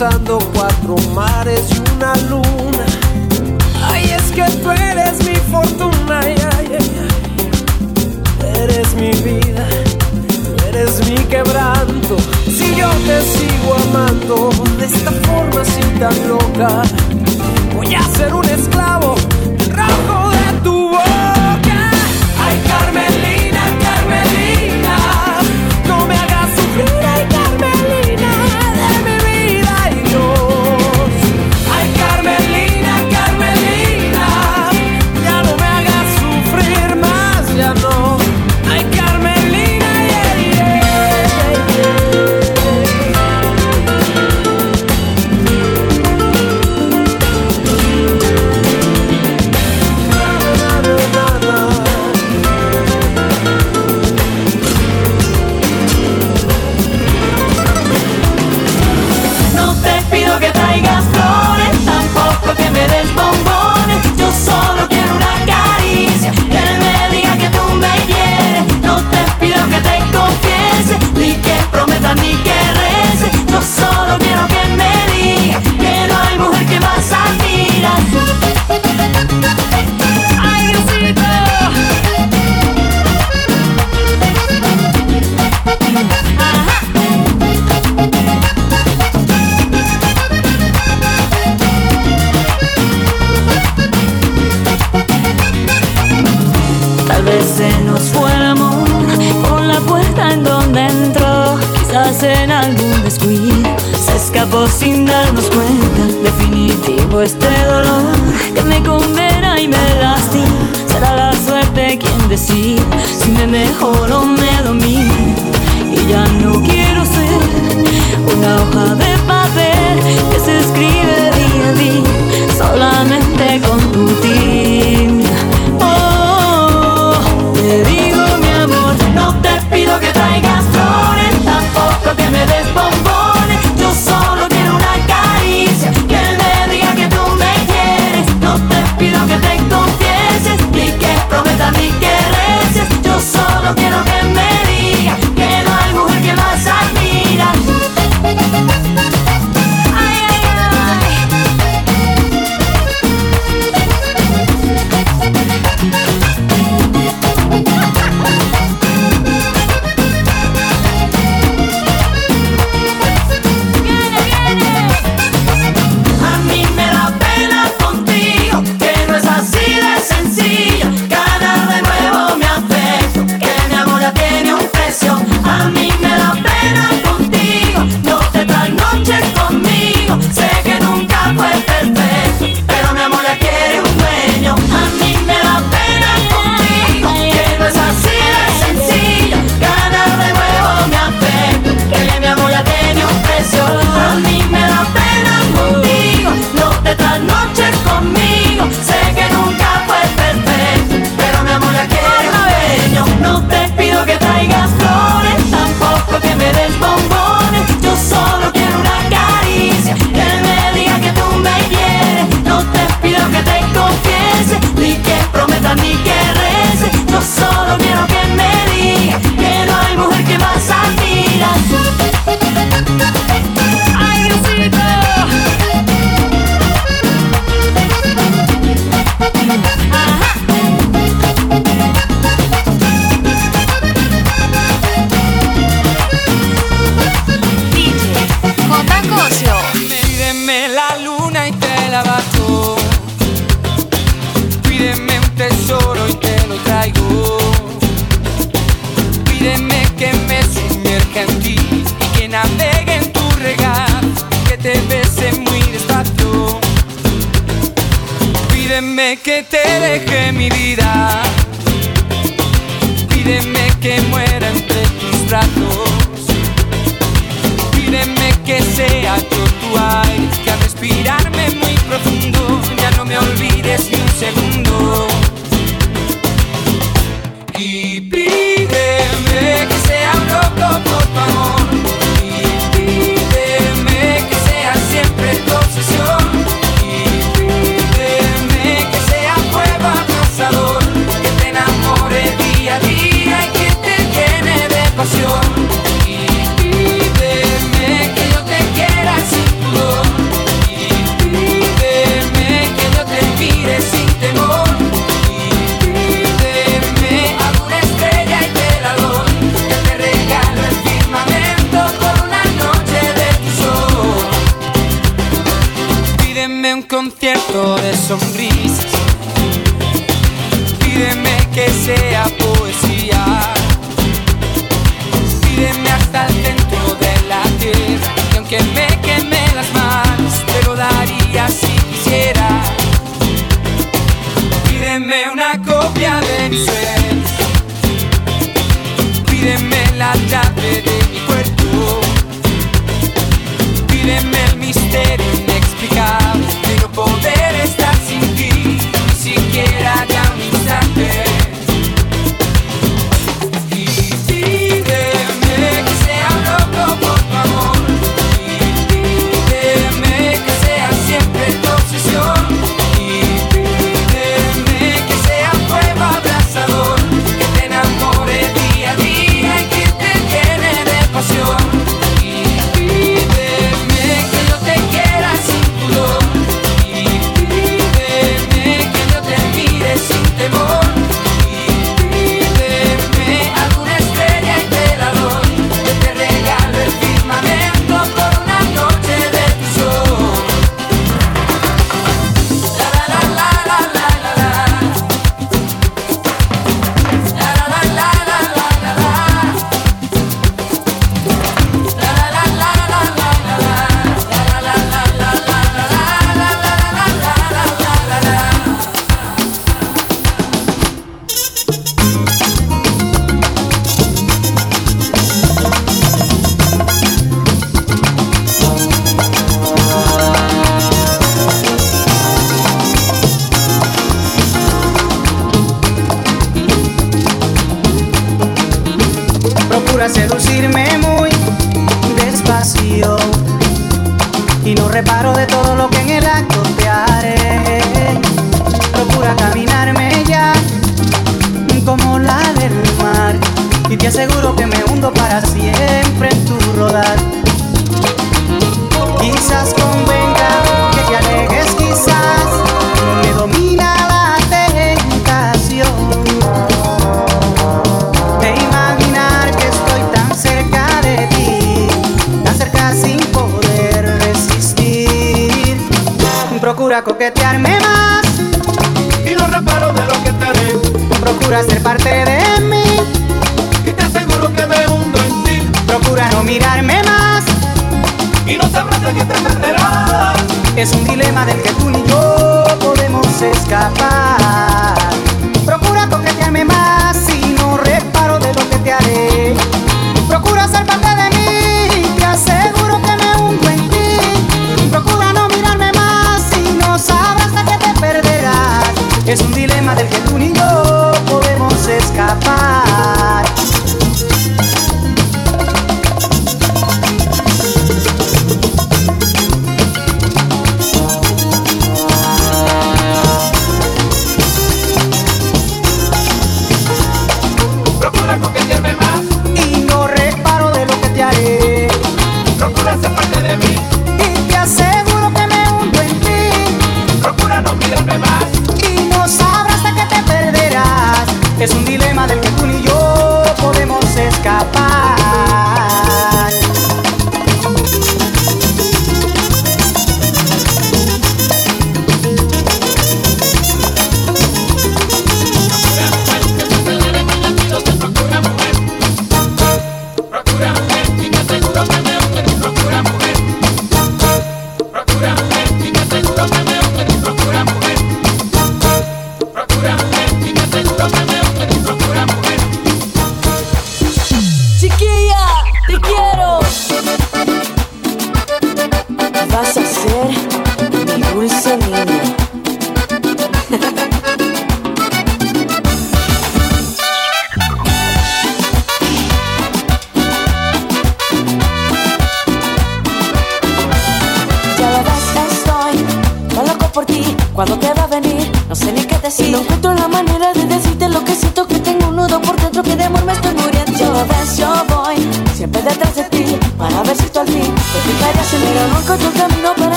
cruzando 0.00 0.38
cuatro 0.54 0.96
mares 1.14 1.68
y 1.74 1.94
una 1.94 2.14
luna. 2.30 2.86
Ay, 3.84 4.10
es 4.10 4.32
que 4.32 4.44
tú 4.62 4.70
eres 4.70 5.22
mi 5.26 5.34
fortuna, 5.52 6.20
ay, 6.20 6.36
ay, 6.56 6.78
ay. 6.78 8.62
Eres 8.62 8.94
mi 8.94 9.10
vida, 9.10 9.66
eres 10.68 11.06
mi 11.06 11.16
quebranto. 11.24 12.16
Si 12.46 12.74
yo 12.76 12.88
te 13.06 13.20
sigo 13.20 13.74
amando 13.90 14.50
de 14.78 14.86
esta 14.86 15.10
forma 15.10 15.60
así 15.60 15.82
tan 15.98 16.28
loca, 16.28 16.82
voy 17.76 17.94
a 17.94 18.02
ser 18.16 18.32
un 18.32 18.48
esclavo 18.48 19.16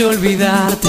de 0.00 0.06
olvidarte, 0.06 0.88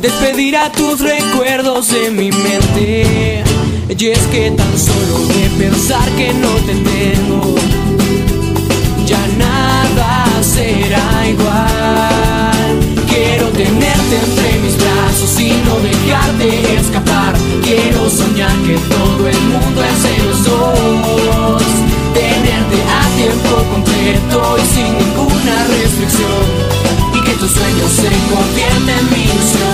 despedirá 0.00 0.72
tus 0.72 0.98
recuerdos 0.98 1.88
de 1.90 2.10
mi 2.10 2.32
mente. 2.32 3.44
Y 3.96 4.06
es 4.06 4.18
que 4.32 4.50
tan 4.50 4.78
solo 4.78 5.18
de 5.28 5.48
pensar 5.56 6.08
que 6.16 6.32
no 6.34 6.50
te 6.66 6.74
tengo, 6.74 7.54
ya 9.06 9.24
nada 9.38 10.26
será 10.42 11.28
igual. 11.28 12.78
Quiero 13.08 13.46
tenerte 13.50 14.16
entre 14.16 14.58
mis 14.58 14.76
brazos 14.76 15.40
y 15.40 15.52
no 15.64 15.78
dejarte 15.78 16.74
escapar. 16.74 17.34
Quiero 17.62 18.10
soñar 18.10 18.56
que 18.66 18.78
todo 18.78 19.28
el 19.28 19.40
mundo 19.42 19.84
es 19.84 20.04
el 20.04 20.37
se 28.00 28.08
convierte 28.32 28.92
en 28.92 29.10
mi 29.10 29.67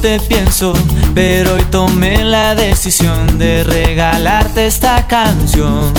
te 0.00 0.20
pienso, 0.20 0.72
pero 1.14 1.54
hoy 1.54 1.62
tomé 1.70 2.24
la 2.24 2.54
decisión 2.54 3.38
de 3.38 3.64
regalarte 3.64 4.66
esta 4.66 5.06
canción. 5.06 5.92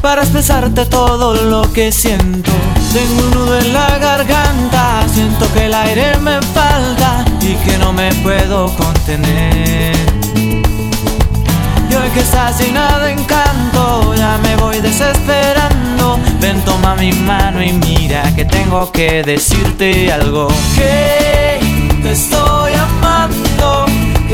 Para 0.00 0.22
expresarte 0.22 0.86
todo 0.86 1.34
lo 1.34 1.72
que 1.72 1.90
siento. 1.90 2.50
Tengo 2.92 3.22
un 3.22 3.30
nudo 3.30 3.58
en 3.58 3.72
la 3.72 3.98
garganta, 3.98 5.02
siento 5.12 5.52
que 5.52 5.66
el 5.66 5.74
aire 5.74 6.16
me 6.18 6.40
falta 6.42 7.24
y 7.40 7.54
que 7.64 7.76
no 7.78 7.92
me 7.92 8.12
puedo 8.16 8.74
contener. 8.76 9.96
Y 10.34 11.94
hoy 11.94 12.08
que 12.14 12.20
estás 12.20 12.60
llena 12.60 12.98
de 13.00 13.12
encanto, 13.12 14.14
ya 14.14 14.38
me 14.42 14.56
voy 14.56 14.80
desesperando. 14.80 16.18
Ven, 16.40 16.60
toma 16.64 16.94
mi 16.94 17.12
mano 17.12 17.62
y 17.62 17.72
mira 17.72 18.34
que 18.34 18.44
tengo 18.44 18.90
que 18.92 19.22
decirte 19.22 20.12
algo. 20.12 20.48
Que 20.76 21.60
te 22.02 22.12
estoy 22.12 22.59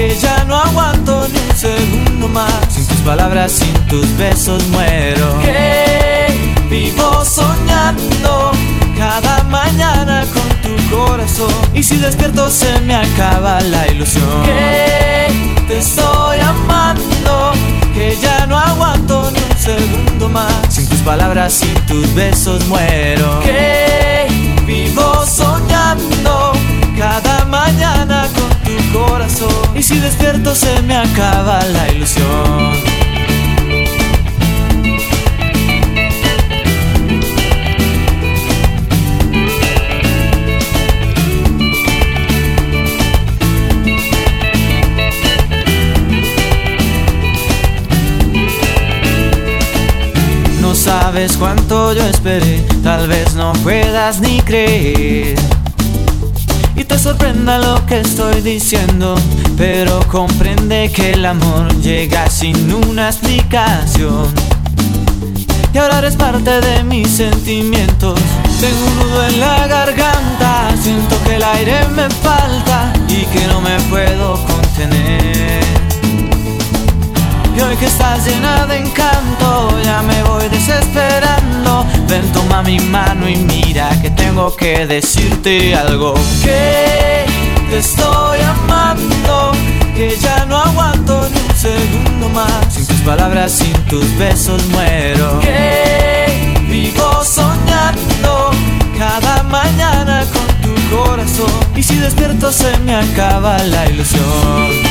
que 0.07 0.17
ya 0.17 0.45
no 0.45 0.57
aguanto 0.57 1.27
ni 1.29 1.39
un 1.39 1.57
segundo 1.57 2.29
más. 2.29 2.53
Sin 2.71 2.87
tus 2.87 2.99
palabras, 2.99 3.53
sin 3.53 3.75
tus 3.87 4.17
besos 4.17 4.67
muero. 4.69 5.39
Que 5.41 6.55
vivo 6.71 7.25
soñando 7.25 8.53
cada 8.97 9.43
mañana 9.45 10.25
con 10.33 10.49
tu 10.63 10.97
corazón. 10.97 11.53
Y 11.75 11.83
si 11.83 11.97
despierto 11.97 12.49
se 12.51 12.81
me 12.81 12.95
acaba 12.95 13.61
la 13.61 13.89
ilusión. 13.89 14.43
Que 14.45 15.65
te 15.67 15.79
estoy 15.79 16.39
amando, 16.41 17.53
que 17.95 18.17
ya 18.21 18.47
no 18.47 18.59
aguanto 18.59 19.31
ni 19.33 19.41
un 19.41 19.59
segundo 19.59 20.29
más. 20.29 20.53
Sin 20.69 20.89
tus 20.89 21.01
palabras, 21.01 21.53
sin 21.53 21.75
tus 21.87 22.15
besos 22.15 22.65
muero. 22.67 23.41
Que 23.41 24.27
vivo 24.65 25.27
soñando 25.27 26.53
cada 26.97 27.45
mañana 27.47 28.29
con 28.35 28.46
corazón. 28.93 29.77
Y 29.77 29.83
si 29.83 29.99
despierto 29.99 30.55
se 30.55 30.83
me 30.83 30.95
acaba 30.95 31.65
la 31.65 31.93
ilusión. 31.93 32.97
No 50.61 50.75
sabes 50.75 51.37
cuánto 51.37 51.93
yo 51.93 52.03
esperé, 52.07 52.65
tal 52.83 53.09
vez 53.09 53.35
no 53.35 53.53
puedas 53.65 54.21
ni 54.21 54.41
creer. 54.41 55.56
Te 56.89 56.99
sorprenda 56.99 57.59
lo 57.59 57.85
que 57.87 58.01
estoy 58.01 58.41
diciendo, 58.41 59.17
pero 59.57 60.01
comprende 60.09 60.91
que 60.93 61.13
el 61.13 61.27
amor 61.27 61.75
llega 61.81 62.29
sin 62.31 62.73
una 62.73 63.09
explicación. 63.09 64.27
Y 65.75 65.79
ahora 65.79 65.99
eres 65.99 66.17
parte 66.17 66.61
de 66.61 66.85
mis 66.85 67.09
sentimientos. 67.11 68.19
Tengo 68.61 68.87
un 68.87 68.97
nudo 68.97 69.27
en 69.27 69.41
la 69.41 69.67
garganta, 69.67 70.75
siento 70.81 71.17
que 71.25 71.37
el 71.37 71.43
aire 71.43 71.87
me 71.89 72.09
falta 72.09 72.93
y 73.09 73.25
que 73.27 73.47
no 73.47 73.61
me 73.61 73.79
puedo 73.91 74.35
contener. 74.47 75.16
Y 77.57 77.61
hoy 77.61 77.75
que 77.77 77.87
estás 77.87 78.27
llena 78.27 78.67
de 78.67 78.77
encanto, 78.77 79.81
ya 79.83 80.03
me 80.03 80.23
voy 80.25 80.47
desesperando. 80.51 81.87
Ven, 82.07 82.31
toma 82.33 82.63
mi 82.63 82.79
mano 82.79 83.27
y 83.27 83.37
mira 83.37 83.89
que 84.03 84.11
tengo 84.11 84.55
que 84.55 84.87
decirte 84.87 85.75
algo. 85.75 86.15
Que 86.43 87.25
te 87.71 87.79
estoy 87.79 88.41
amando, 88.41 89.53
que 89.95 90.19
ya 90.21 90.45
no 90.45 90.59
aguanto 90.59 91.29
ni 91.31 91.41
un 91.41 91.57
segundo 91.57 92.29
más. 92.29 92.75
Sin 92.75 92.87
tus 92.87 93.01
palabras, 93.01 93.53
sin 93.53 93.73
tus 93.85 94.19
besos 94.19 94.63
muero. 94.67 95.41
Que 95.41 96.59
vivo 96.69 97.25
soñando 97.25 98.51
cada 98.99 99.43
mañana 99.45 100.27
con 100.31 100.47
tu 100.61 100.95
corazón. 100.95 101.51
Y 101.75 101.83
si 101.83 101.97
despierto 101.97 102.53
se 102.53 102.77
me 102.81 102.95
acaba 102.95 103.57
la 103.63 103.89
ilusión. 103.89 104.86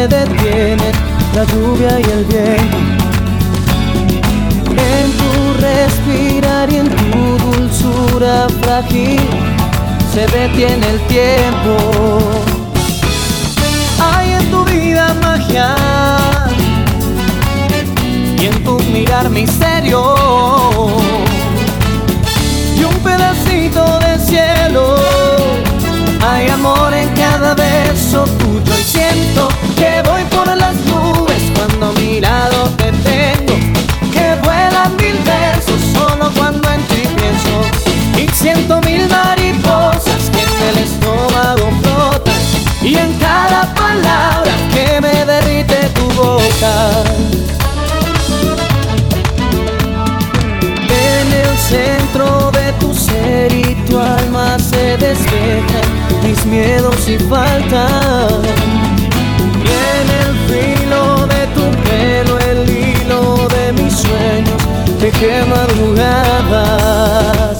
me 0.00 0.08
detienen 0.08 0.92
la 1.34 1.44
lluvia 1.44 2.00
y 2.00 2.10
el 2.16 2.24
viento. 2.24 2.78
En 4.94 5.06
tu 5.20 5.32
respirar 5.60 6.72
y 6.72 6.76
en 6.76 6.88
tu 6.88 7.38
dulzura 7.44 8.46
frágil 8.62 9.20
se 10.12 10.26
detiene 10.38 10.86
el 10.94 11.00
tiempo. 11.16 11.74
Hay 14.10 14.32
en 14.32 14.50
tu 14.50 14.64
vida 14.64 15.14
magia 15.22 15.76
y 18.40 18.46
en 18.46 18.64
tu 18.64 18.78
mirar 18.94 19.28
misterio 19.28 20.02
y 22.78 22.84
un 22.84 22.94
pedacito 23.06 23.98
de 23.98 24.18
cielo. 24.18 24.96
Hay 26.26 26.48
amor 26.48 26.94
en 26.94 27.08
cada 27.14 27.54
beso 27.54 28.24
tuyo 28.38 28.79
Siento 38.40 38.80
mil 38.80 39.06
mariposas 39.06 40.30
que 40.32 40.42
en 40.42 40.48
el 40.70 40.78
estómago 40.78 41.70
flotan 41.82 42.40
y 42.80 42.96
en 42.96 43.12
cada 43.18 43.66
palabra 43.74 44.50
que 44.72 44.98
me 44.98 45.26
derrite 45.26 45.90
tu 45.94 46.08
boca. 46.12 47.04
En 50.88 51.32
el 51.34 51.58
centro 51.58 52.50
de 52.52 52.72
tu 52.80 52.94
ser 52.94 53.52
y 53.52 53.74
tu 53.86 53.98
alma 53.98 54.58
se 54.58 54.96
despejan 54.96 55.84
mis 56.22 56.46
miedos 56.46 57.06
y 57.06 57.18
faltas. 57.18 58.32
Y 59.66 59.68
en 59.98 60.10
el 60.22 60.34
filo 60.48 61.26
de 61.26 61.46
tu 61.48 61.70
pelo, 61.82 62.38
el 62.38 62.70
hilo 62.70 63.46
de 63.48 63.72
mis 63.74 63.92
sueños, 63.92 64.62
te 64.98 65.10
quema 65.10 65.56
madrugadas. 65.56 67.59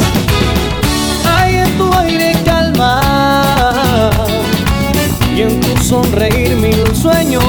sonreír 6.02 6.56
mil 6.56 6.96
sueños 6.96 7.44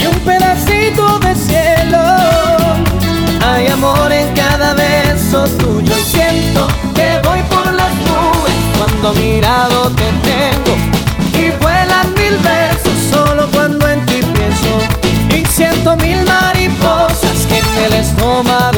y 0.00 0.06
un 0.06 0.18
pedacito 0.20 1.18
de 1.18 1.34
cielo. 1.34 2.04
Hay 3.44 3.66
amor 3.66 4.12
en 4.12 4.32
cada 4.34 4.74
beso 4.74 5.44
tuyo. 5.58 5.92
Y 5.98 6.04
siento 6.04 6.68
que 6.94 7.08
voy 7.26 7.40
por 7.54 7.66
las 7.72 7.92
nubes 8.08 8.58
cuando 8.78 9.12
mirado 9.20 9.90
te 9.90 10.08
tengo. 10.28 10.72
Y 11.42 11.50
vuelan 11.62 12.06
mil 12.14 12.36
versos 12.38 12.98
solo 13.12 13.48
cuando 13.52 13.88
en 13.88 14.04
ti 14.06 14.20
pienso. 14.34 14.72
Y 15.36 15.44
siento 15.46 15.96
mil 15.96 16.20
mariposas 16.24 17.38
que 17.48 17.58
en 17.58 17.84
el 17.86 17.92
estómago 18.04 18.77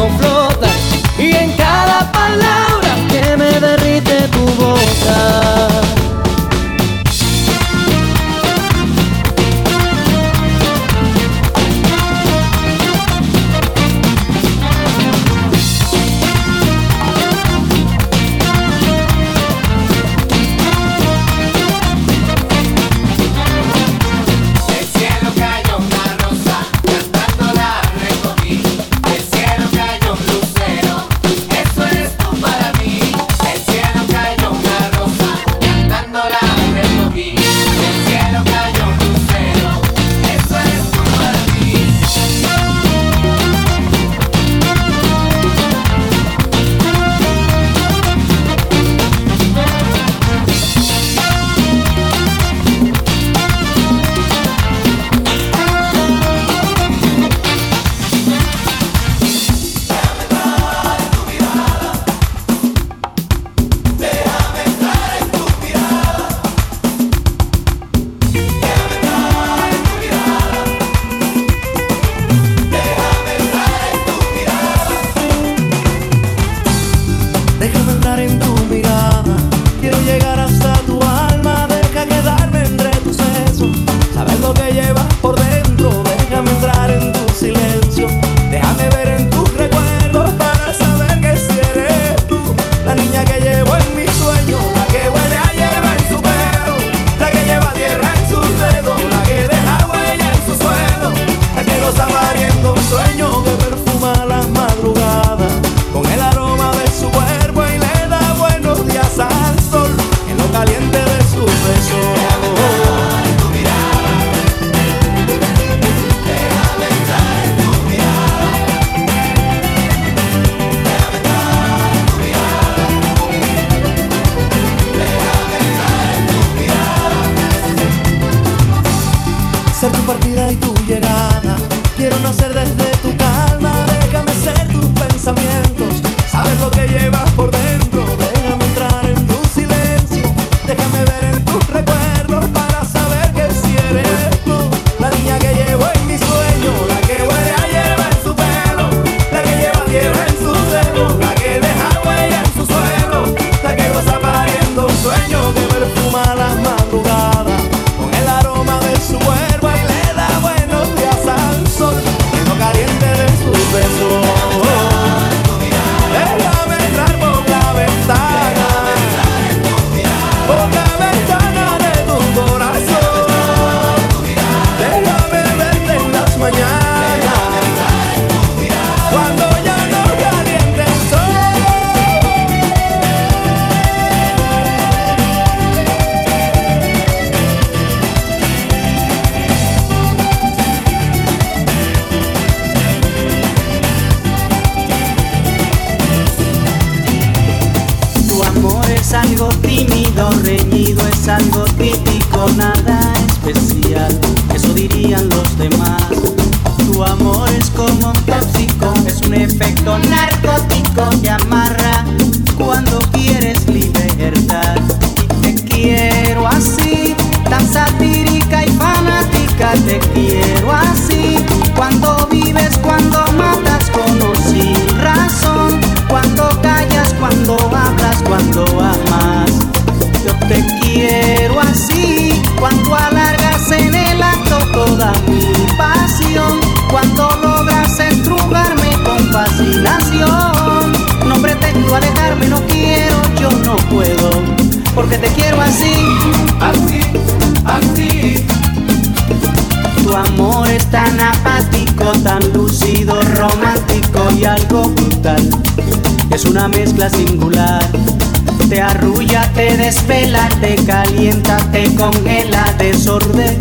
te 261.73 261.95
congela, 261.95 262.65
desorden 262.79 263.59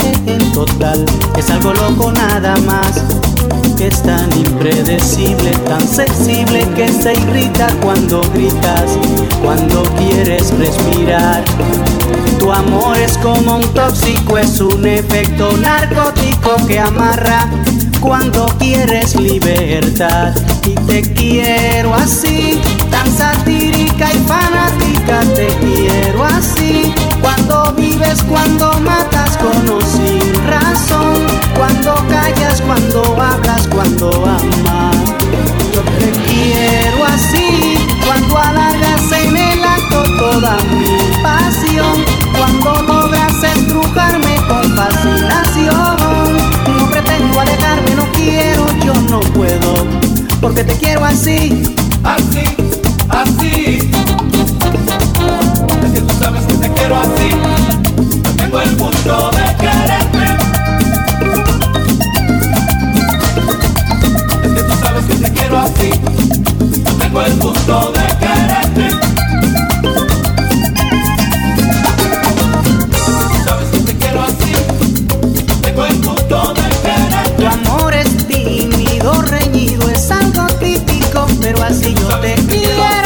total. 0.53 1.05
Es 1.37 1.49
algo 1.49 1.73
loco 1.73 2.11
nada 2.11 2.57
más. 2.65 3.03
Es 3.79 4.03
tan 4.03 4.29
impredecible, 4.33 5.51
tan 5.65 5.87
sensible 5.87 6.67
que 6.75 6.91
se 6.91 7.13
irrita 7.13 7.67
cuando 7.81 8.21
gritas, 8.33 8.97
cuando 9.41 9.83
quieres 9.97 10.51
respirar. 10.57 11.43
Tu 12.37 12.51
amor 12.51 12.97
es 12.97 13.17
como 13.19 13.57
un 13.57 13.73
tóxico, 13.73 14.37
es 14.37 14.59
un 14.59 14.85
efecto 14.85 15.55
narcótico 15.57 16.55
que 16.67 16.79
amarra 16.79 17.49
cuando 17.99 18.45
quieres 18.59 19.15
libertad. 19.15 20.33
Y 20.65 20.75
te 20.87 21.01
quiero 21.13 21.93
así, 21.93 22.59
tan 22.89 23.11
satírica 23.11 24.11
y 24.13 24.17
fanática, 24.19 25.21
te 25.35 25.47
quiero 25.59 26.23
así. 26.23 26.93
Cuando 27.21 27.73
vives, 27.73 28.23
cuando 28.23 28.79
matas 28.79 29.37
con 29.37 29.69
o 29.69 29.81
sin 29.81 30.33
razón, 30.47 31.25
cuando 31.55 31.95
callas, 32.07 32.61
cuando 32.61 33.21
hablas, 33.21 33.67
cuando 33.67 34.09
amas. 34.25 34.95
Yo 35.73 35.81
te 35.81 36.11
quiero 36.27 37.05
así, 37.05 37.77
cuando 38.05 38.37
alargas 38.37 39.11
en 39.11 39.37
el 39.37 39.63
acto 39.63 40.03
toda 40.17 40.57
mi 40.77 40.97
pasión, 41.21 42.03
cuando 42.37 42.81
logras 42.83 43.43
estrujarme 43.43 44.35
con 44.47 44.75
no 49.09 49.19
puedo, 49.21 49.87
porque 50.39 50.63
te 50.63 50.73
quiero 50.73 51.03
así, 51.03 51.63
así, 52.03 52.43
así. 53.09 53.91
Es 55.83 55.91
que 55.91 56.01
tú 56.01 56.13
sabes 56.19 56.45
que 56.45 56.53
te 56.53 56.69
quiero 56.73 56.95
así. 56.97 57.29
Yo 58.23 58.31
tengo 58.35 58.61
el 58.61 58.75
gusto 58.75 59.31
de 59.31 59.55
quererte. 59.55 60.25
Es 64.43 64.51
que 64.53 64.63
tú 64.63 64.75
sabes 64.79 65.05
que 65.05 65.15
te 65.15 65.33
quiero 65.33 65.57
así. 65.57 65.89
Tengo 66.99 67.21
el 67.23 67.39
gusto 67.39 67.91
de 67.93 68.07
quererte. 68.19 69.18
Así 81.69 81.93
yo 81.93 82.07
te 82.19 82.35
quiero. 82.47 82.98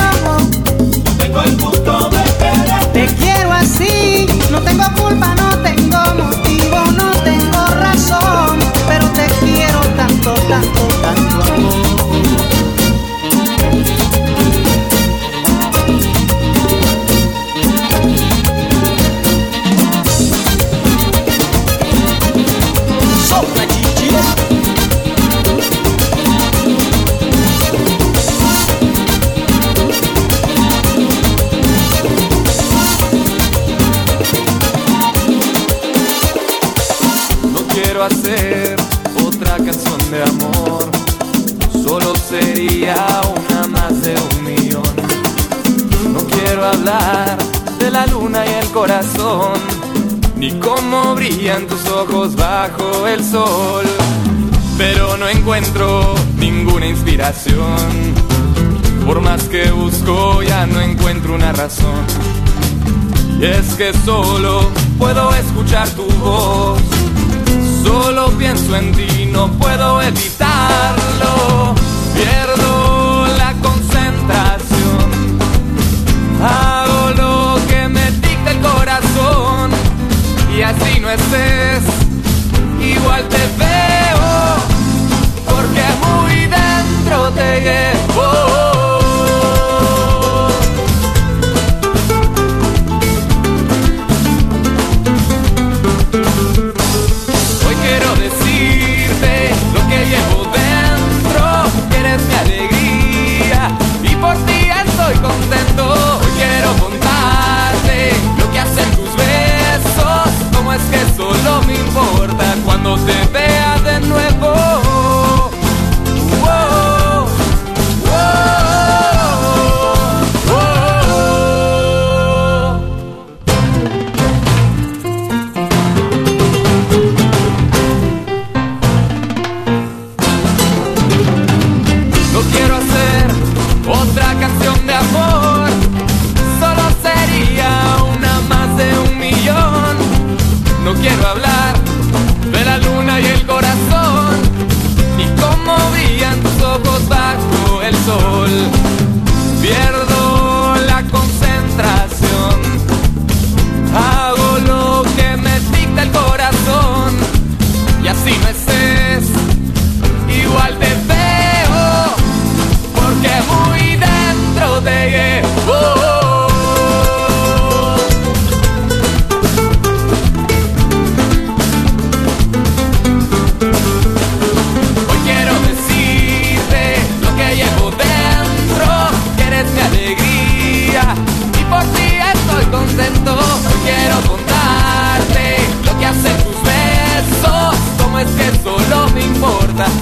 Brillan 51.24 51.68
tus 51.68 51.88
ojos 51.88 52.36
bajo 52.36 53.08
el 53.08 53.24
sol. 53.24 53.86
Pero 54.78 55.16
no 55.18 55.30
encuentro 55.30 56.16
ninguna 56.38 56.88
inspiración, 56.88 57.78
por 59.06 59.22
más 59.22 59.44
que 59.44 59.72
busco 59.72 60.42
ya 60.44 60.66
no 60.66 60.82
encuentro 60.82 61.36
una 61.36 61.54
razón. 61.54 62.06
Y 63.40 63.46
es 63.46 63.76
que 63.76 63.94
solo 64.06 64.70
puedo 64.98 65.34
escuchar 65.36 65.88
tu 65.92 66.06
voz. 66.20 66.82
Solo 67.84 68.30
pienso 68.32 68.76
en 68.76 68.92
ti, 68.94 69.30
no 69.32 69.50
puedo 69.54 70.02
evitarlo. 70.02 71.76
Pierdo 72.16 72.83
así 80.82 81.00
no 81.00 81.10
estés, 81.10 81.84
igual 82.80 83.28
te 83.28 83.38
veo. 83.58 84.56
Porque 85.46 85.84
muy 86.06 86.36
dentro 86.48 87.30
te 87.32 87.62
llevo. 87.62 88.53
no 111.54 111.62
me 111.68 111.76
importa 111.76 112.56
cuando 112.66 112.96
te 113.06 113.23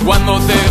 cuando 0.05 0.39
te 0.41 0.70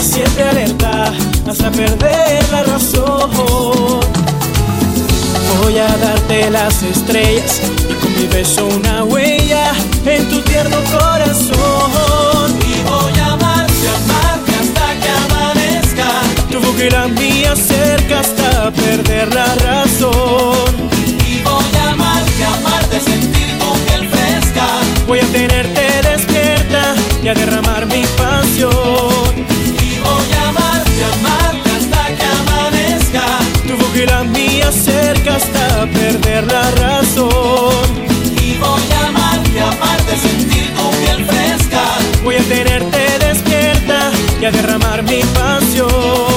siempre 0.00 0.44
alerta, 0.44 1.12
hasta 1.46 1.70
perder 1.70 2.42
la 2.50 2.62
razón. 2.62 4.00
Voy 5.60 5.78
a 5.78 5.88
darte 5.98 6.50
las 6.50 6.82
estrellas 6.82 7.60
y 7.90 7.94
con 7.94 8.14
mi 8.16 8.26
beso 8.28 8.66
una 8.66 9.04
huella 9.04 9.72
en 10.06 10.28
tu 10.30 10.40
tierno 10.40 10.78
corazón. 10.90 12.50
Y 12.60 12.82
voy 12.88 13.20
a 13.20 13.32
amarte, 13.32 13.88
amarte 13.98 14.52
hasta 14.62 14.86
que 15.02 15.10
amanezca. 15.26 16.08
Tu 16.50 16.60
boca 16.60 16.84
y 16.84 16.90
la 16.90 17.08
mía 17.08 17.54
cerca 17.56 18.20
hasta 18.20 18.70
perder 18.72 19.34
la 19.34 19.54
razón. 19.56 20.72
Y 21.28 21.42
voy 21.42 21.76
a 21.78 21.90
amarte, 21.90 22.44
amarte, 22.44 23.00
sentir 23.00 23.58
tu 23.58 23.72
piel 23.84 24.08
fresca. 24.08 24.66
Voy 25.06 25.18
a 25.18 25.26
tenerte 25.26 25.82
despierta 26.02 26.94
y 27.22 27.28
a 27.28 27.34
derramar 27.34 27.86
mi 27.86 28.02
pasión. 28.16 29.15
La 34.06 34.22
mía 34.22 34.70
cerca 34.70 35.36
hasta 35.36 35.86
perder 35.86 36.46
la 36.46 36.70
razón. 36.72 37.86
Y 38.40 38.56
voy 38.56 38.82
a 38.92 39.08
amarte, 39.08 39.60
amarte, 39.60 40.16
sentir 40.16 40.72
tu 40.74 40.90
piel 40.98 41.24
fresca. 41.26 41.82
Voy 42.22 42.36
a 42.36 42.42
tenerte 42.44 43.18
despierta 43.18 44.10
y 44.40 44.44
a 44.44 44.50
derramar 44.50 45.02
mi 45.02 45.20
pasión. 45.34 46.35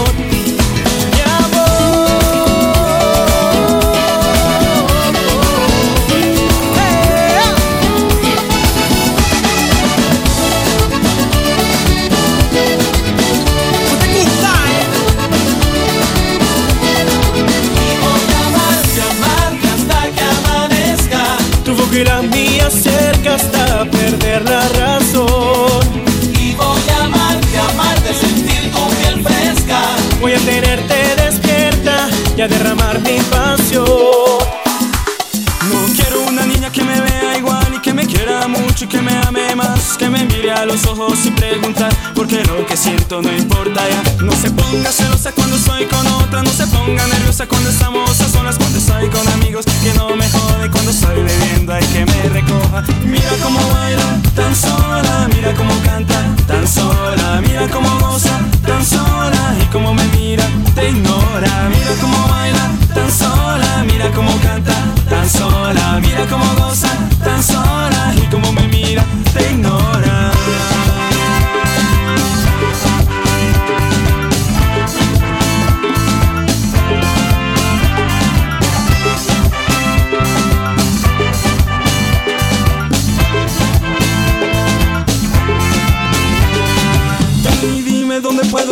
Ojos 40.86 41.26
y 41.26 41.32
preguntar 41.32 41.92
porque 42.16 42.44
lo 42.44 42.66
que 42.66 42.78
siento 42.78 43.22
no 43.22 43.32
importa 43.32 43.82
ya. 43.90 44.24
No 44.24 44.32
se 44.34 44.52
ponga 44.52 44.92
celosa 44.92 45.32
cuando 45.32 45.56
estoy 45.56 45.86
con 45.86 46.06
otra, 46.08 46.44
no 46.44 46.52
se 46.52 46.68
ponga 46.68 47.06
nerviosa 47.08 47.48
cuando 47.48 47.70
estamos 47.70 48.20
a 48.22 48.30
solas, 48.30 48.58
cuando 48.58 48.78
estoy 48.78 49.10
con 49.10 49.28
amigos, 49.30 49.66
que 49.84 49.94
no 49.94 50.16
me 50.16 50.30
jode 50.30 50.70
cuando 50.70 50.92
estoy 50.92 51.22
bebiendo, 51.24 51.74
hay 51.74 51.86
que 51.86 52.06
me 52.06 52.30
recoja. 52.30 52.84
Mira 53.04 53.32
cómo 53.44 53.60
baila 53.74 54.20
tan 54.36 54.56
sola, 54.56 55.30
mira 55.34 55.54
cómo 55.54 55.74
canta 55.84 56.36
tan 56.48 56.68
sola, 56.68 57.42
mira 57.42 57.68
cómo 57.68 57.90
goza 58.00 58.40
tan 58.66 58.86
sola 58.86 59.56
y 59.62 59.66
cómo 59.72 59.94
me 59.94 60.04
mira, 60.18 60.46
te 60.76 60.90
ignora. 60.90 61.70
Mira 61.70 61.92
cómo 62.02 62.28
baila 62.28 62.70
tan 62.94 63.12
sola, 63.12 63.84
mira 63.86 64.12
cómo 64.12 64.32
canta 64.42 64.76
tan 65.10 65.30
sola, 65.30 66.00
mira 66.02 66.26
cómo 66.28 66.46
goza 66.56 66.90
tan 67.24 67.44
sola 67.44 68.14
y 68.16 68.26
cómo 68.30 68.52
me 68.54 68.68
mira, 68.68 69.04
te 69.34 69.52
ignora. 69.52 69.99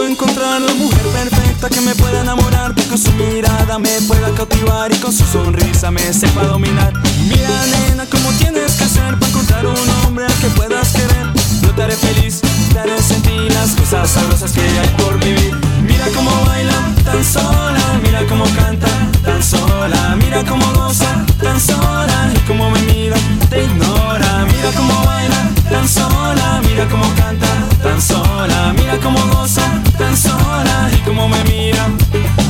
Encontrar 0.07 0.61
la 0.61 0.73
mujer 0.75 1.05
perfecta 1.07 1.69
que 1.69 1.81
me 1.81 1.93
pueda 1.95 2.21
enamorar, 2.21 2.73
que 2.73 2.84
con 2.84 2.97
su 2.97 3.11
mirada 3.13 3.77
me 3.77 3.89
pueda 4.07 4.31
cautivar 4.35 4.91
y 4.93 4.97
con 4.97 5.11
su 5.11 5.25
sonrisa 5.25 5.91
me 5.91 6.01
sepa 6.13 6.43
dominar. 6.43 6.93
Mira, 7.27 7.49
nena, 7.65 8.05
cómo 8.09 8.29
tienes 8.39 8.73
que 8.73 8.85
hacer 8.85 9.17
para 9.19 9.27
encontrar 9.27 9.65
un 9.65 9.89
hombre 10.05 10.25
al 10.25 10.34
que 10.35 10.47
puedas 10.55 10.93
querer. 10.93 11.27
Yo 11.61 11.71
te 11.71 11.84
haré 11.84 11.95
feliz, 11.95 12.41
te 12.71 12.79
haré 12.79 13.01
sentir 13.01 13.51
las 13.53 13.71
cosas 13.71 14.09
sabrosas 14.09 14.51
que 14.51 14.61
hay 14.61 14.89
por 14.97 15.19
vivir. 15.19 15.53
Mira 15.84 16.05
cómo 16.15 16.31
baila 16.45 16.93
tan 17.03 17.23
sola, 17.23 17.99
mira 18.03 18.25
cómo 18.27 18.45
canta 18.55 18.88
tan 19.23 19.43
sola, 19.43 20.15
mira 20.15 20.43
cómo 20.45 20.65
goza 20.73 21.25
tan 21.41 21.59
sola 21.59 22.31
y 22.34 22.39
cómo 22.47 22.69
me 22.71 22.81
mira, 22.84 23.17
te 23.49 23.63
ignora. 23.63 24.45
Mira 24.45 24.71
cómo 24.75 25.05
baila 25.05 25.49
tan 25.69 25.88
sola, 25.88 26.61
mira 26.65 26.88
cómo 26.88 27.03
canta 27.15 27.66
tan 27.82 28.02
sola, 28.02 28.74
mira 28.76 28.98
cómo 29.04 29.20
goza 29.28 29.62
tan 29.98 30.16
sola 30.16 30.90
y 30.94 30.98
cómo 31.02 31.28
me 31.28 31.44
mira. 31.45 31.86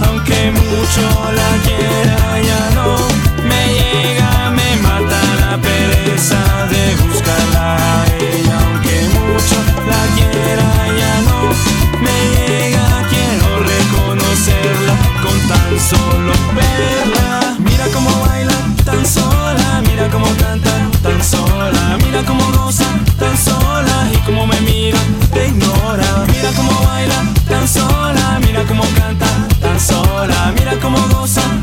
Aunque 0.07 0.51
mucho 0.51 1.05
la 1.39 1.49
quiera, 1.63 2.19
ya 2.41 2.69
no 2.75 2.97
me 3.47 3.61
llega, 3.77 4.51
me 4.51 4.75
mata 4.81 5.19
la 5.41 5.57
pereza 5.57 6.39
de 6.71 6.95
buscarla 7.03 7.75
a 7.75 8.05
ella. 8.19 8.57
Aunque 8.65 8.95
mucho 9.15 9.57
la 9.91 10.01
quiera, 10.15 10.69
ya 11.01 11.13
no 11.27 11.39
me 12.05 12.17
llega, 12.35 12.85
quiero 13.09 13.47
reconocerla 13.73 14.95
con 15.23 15.37
tan 15.47 15.73
solo 15.89 16.33
verla. 16.55 17.55
Mira 17.59 17.85
cómo 17.93 18.09
baila 18.27 18.57
tan 18.85 19.05
sola, 19.05 19.81
mira 19.85 20.09
cómo 20.09 20.27
canta 20.37 20.71
tan 21.01 21.23
sola, 21.23 21.97
mira 22.03 22.23
cómo 22.23 22.43
goza 22.51 22.66
como 30.87 31.09
gozan. 31.09 31.56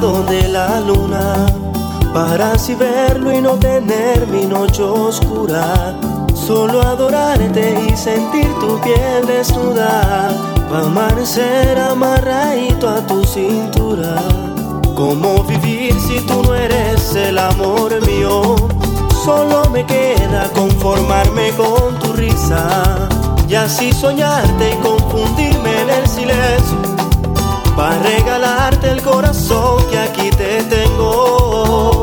lado 0.00 0.22
de 0.22 0.46
la 0.48 0.80
luna 0.80 1.46
para 2.14 2.52
así 2.52 2.74
verlo 2.74 3.32
y 3.32 3.40
no 3.40 3.58
tener 3.58 4.26
mi 4.28 4.44
noche 4.44 4.82
oscura. 4.82 5.98
Solo 6.34 6.80
adorarte 6.82 7.76
y 7.88 7.96
sentir 7.96 8.48
tu 8.60 8.78
piel 8.80 9.26
desnuda, 9.26 10.30
pa' 10.70 10.82
amanecer 10.82 11.78
amarradito 11.78 12.88
a 12.88 13.06
tu 13.06 13.24
cintura. 13.24 14.14
¿Cómo 14.94 15.42
vivir 15.44 15.94
si 16.00 16.20
tú 16.20 16.42
no 16.44 16.54
eres 16.54 17.14
el 17.16 17.36
amor 17.36 17.90
mío? 18.06 18.56
Solo 19.24 19.68
me 19.70 19.84
queda 19.84 20.48
conformarme 20.54 21.50
con 21.52 21.98
tu 21.98 22.12
risa 22.12 23.08
y 23.48 23.54
así 23.54 23.92
soñarte 23.92 24.74
y 24.74 24.76
confundirme 24.76 25.82
en 25.82 25.90
el 25.90 26.06
silencio 26.08 26.87
para 27.78 28.02
regalarte 28.02 28.90
el 28.90 29.00
corazón 29.02 29.86
que 29.88 29.98
aquí 29.98 30.30
te 30.30 30.64
tengo. 30.64 31.97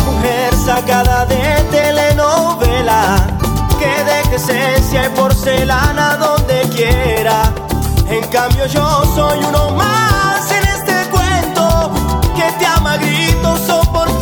mujer 0.00 0.54
sacada 0.54 1.24
de 1.24 1.64
telenovela, 1.70 3.16
que 3.78 4.04
deje 4.04 4.36
esencia 4.36 5.06
y 5.06 5.08
porcelana 5.16 6.18
donde 6.18 6.68
quiera. 6.68 7.50
En 8.10 8.24
cambio 8.28 8.66
yo 8.66 9.02
soy 9.14 9.38
uno 9.38 9.70
más 9.70 10.50
en 10.50 10.64
este 10.68 11.08
cuento 11.08 11.92
que 12.36 12.52
te 12.58 12.66
ama 12.66 12.98
gritos 12.98 13.58
soportando 13.60 14.21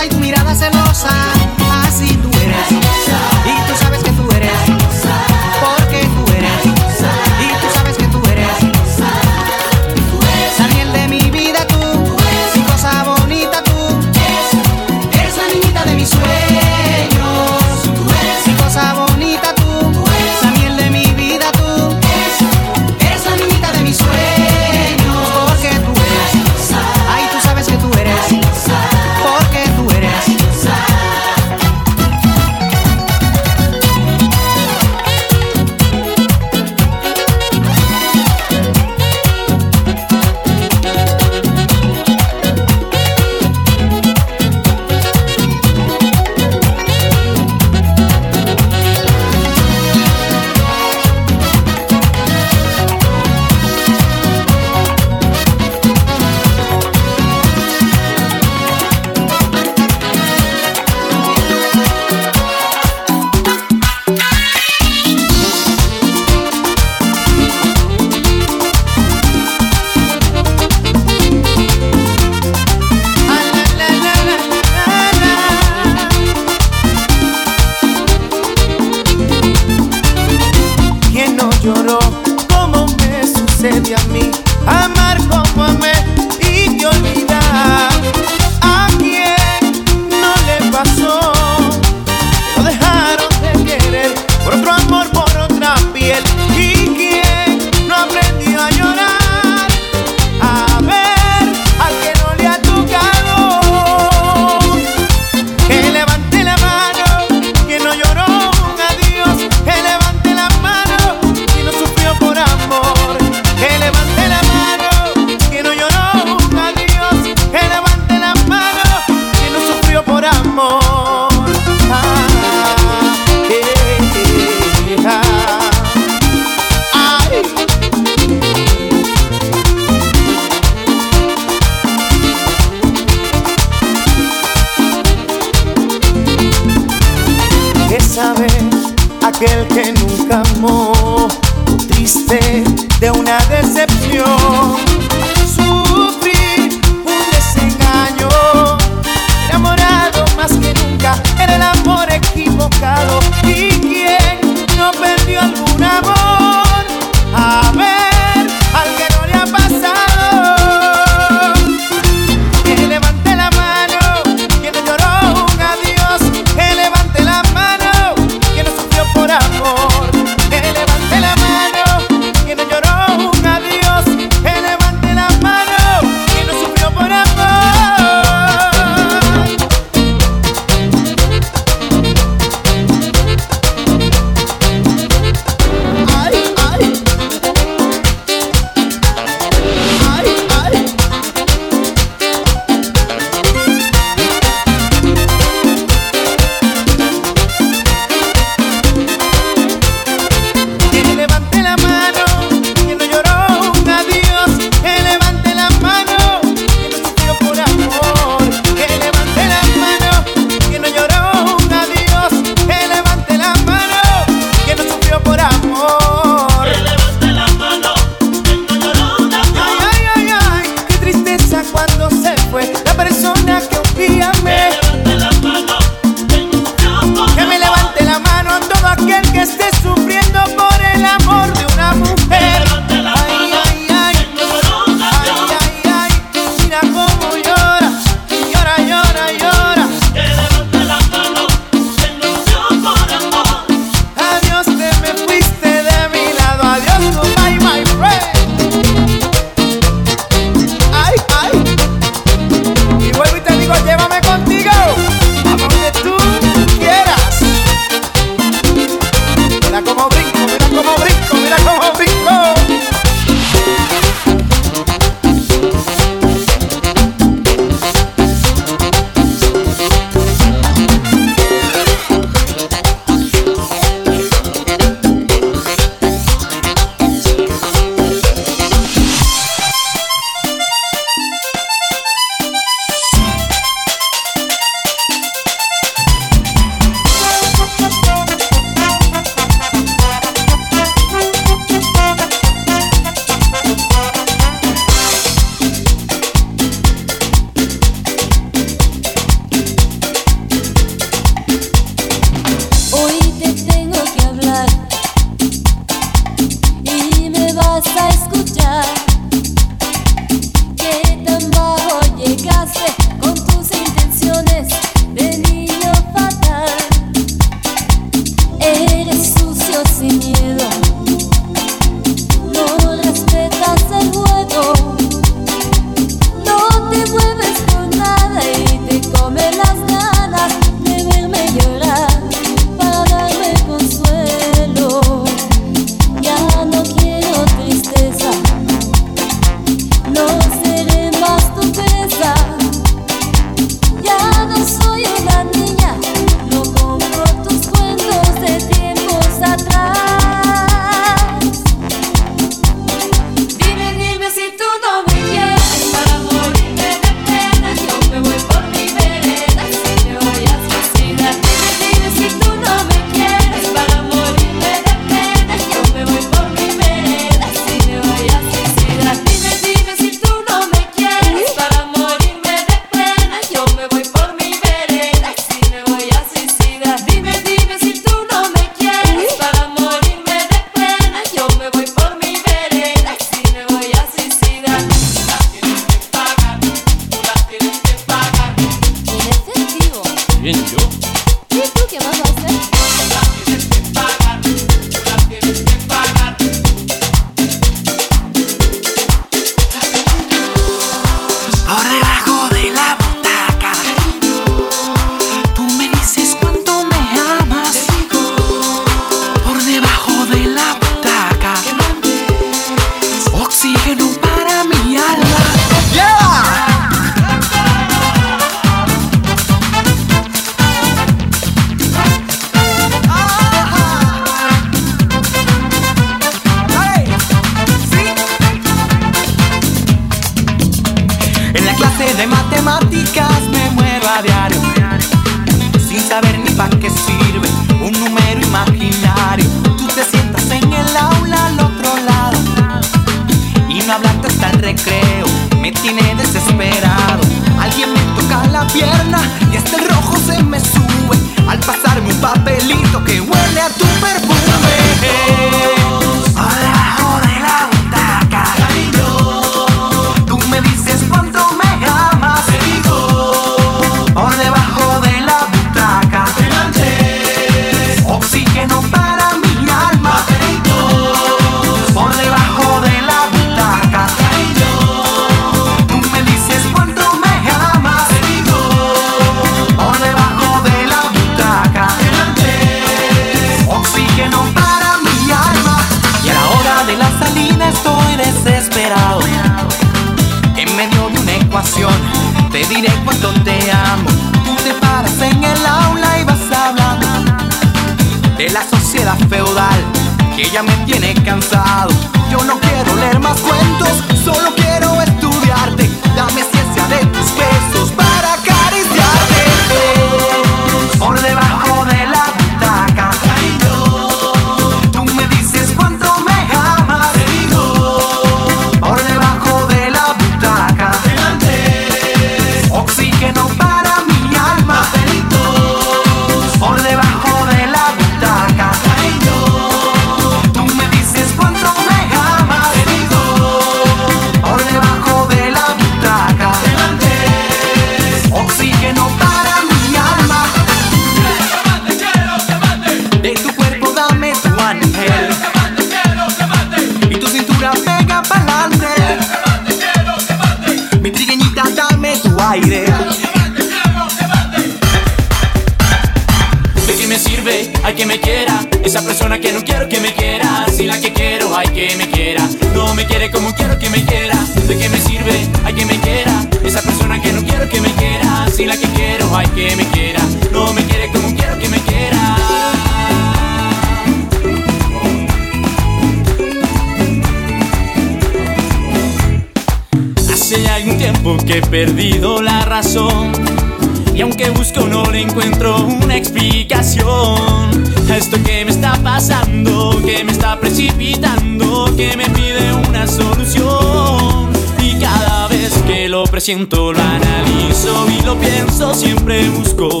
presiento, 596.44 596.92
lo 596.92 597.00
analizo 597.00 598.06
y 598.10 598.22
lo 598.22 598.38
pienso, 598.38 598.92
siempre 598.92 599.48
busco 599.48 600.00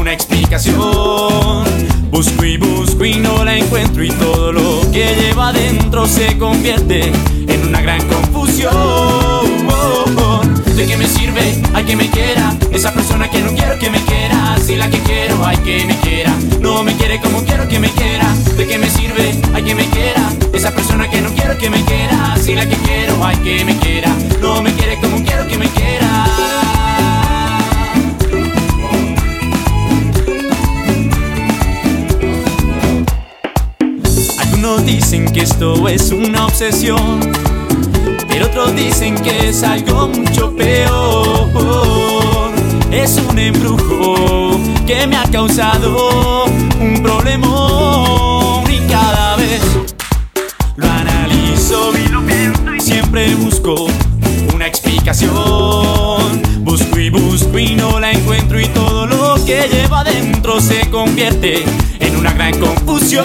una 0.00 0.10
explicación. 0.10 1.66
Busco 2.10 2.44
y 2.46 2.56
busco 2.56 3.04
y 3.04 3.16
no 3.16 3.44
la 3.44 3.58
encuentro 3.58 4.02
y 4.02 4.08
todo 4.08 4.52
lo 4.52 4.80
que 4.90 5.14
lleva 5.14 5.48
adentro 5.48 6.06
se 6.06 6.38
convierte 6.38 7.12
en 7.46 7.66
una 7.68 7.82
gran 7.82 8.00
confusión. 8.08 8.72
¿De 10.76 10.86
qué 10.86 10.96
me 10.96 11.06
sirve? 11.06 11.62
Hay 11.74 11.84
que 11.84 11.96
me 11.96 12.08
quiera 12.10 12.54
Esa 12.70 12.92
persona 12.92 13.30
que 13.30 13.40
no 13.40 13.50
quiero 13.52 13.78
que 13.78 13.88
me 13.88 13.98
quiera 14.00 14.56
Si 14.58 14.76
la 14.76 14.90
que 14.90 14.98
quiero, 14.98 15.44
hay 15.44 15.56
que 15.58 15.86
me 15.86 15.96
quiera 15.96 16.34
No 16.60 16.82
me 16.82 16.94
quiere 16.94 17.18
como 17.18 17.42
quiero 17.44 17.66
que 17.66 17.78
me 17.78 17.88
quiera 17.88 18.30
¿De 18.58 18.66
qué 18.66 18.76
me 18.76 18.90
sirve? 18.90 19.40
Hay 19.54 19.62
que 19.62 19.74
me 19.74 19.86
quiera 19.86 20.30
Esa 20.52 20.72
persona 20.72 21.08
que 21.08 21.22
no 21.22 21.30
quiero 21.30 21.56
que 21.56 21.70
me 21.70 21.82
quiera 21.84 22.36
Si 22.42 22.54
la 22.54 22.68
que 22.68 22.76
quiero, 22.76 23.24
hay 23.24 23.36
que 23.38 23.64
me 23.64 23.74
quiera 23.78 24.14
Me 24.62 24.72
quiere 24.72 24.98
como 25.00 25.22
quiero 25.24 25.46
que 25.46 25.58
me 25.58 25.68
quiera 25.68 26.24
Algunos 34.40 34.84
dicen 34.84 35.26
que 35.32 35.40
esto 35.40 35.88
es 35.88 36.10
una 36.10 36.46
obsesión 36.46 37.20
pero 38.36 38.48
otros 38.48 38.76
dicen 38.76 39.14
que 39.14 39.48
es 39.48 39.62
algo 39.62 40.08
mucho 40.08 40.54
peor. 40.54 41.48
Es 42.90 43.16
un 43.16 43.38
embrujo 43.38 44.60
que 44.86 45.06
me 45.06 45.16
ha 45.16 45.24
causado 45.24 46.44
un 46.78 47.02
problemón 47.02 48.70
y 48.70 48.78
cada 48.90 49.36
vez 49.36 49.62
lo 50.76 50.86
analizo 50.86 51.92
y 51.96 52.08
lo 52.08 52.20
pienso 52.26 52.74
y 52.74 52.80
siempre 52.80 53.34
busco 53.36 53.86
explicación. 55.06 56.64
Busco 56.64 56.98
y 56.98 57.10
busco 57.10 57.58
y 57.58 57.76
no 57.76 58.00
la 58.00 58.10
encuentro 58.10 58.60
y 58.60 58.66
todo 58.66 59.06
lo 59.06 59.36
que 59.44 59.68
lleva 59.68 60.00
adentro 60.00 60.60
se 60.60 60.90
convierte 60.90 61.64
en 62.00 62.16
una 62.16 62.32
gran 62.32 62.58
confusión. 62.58 63.24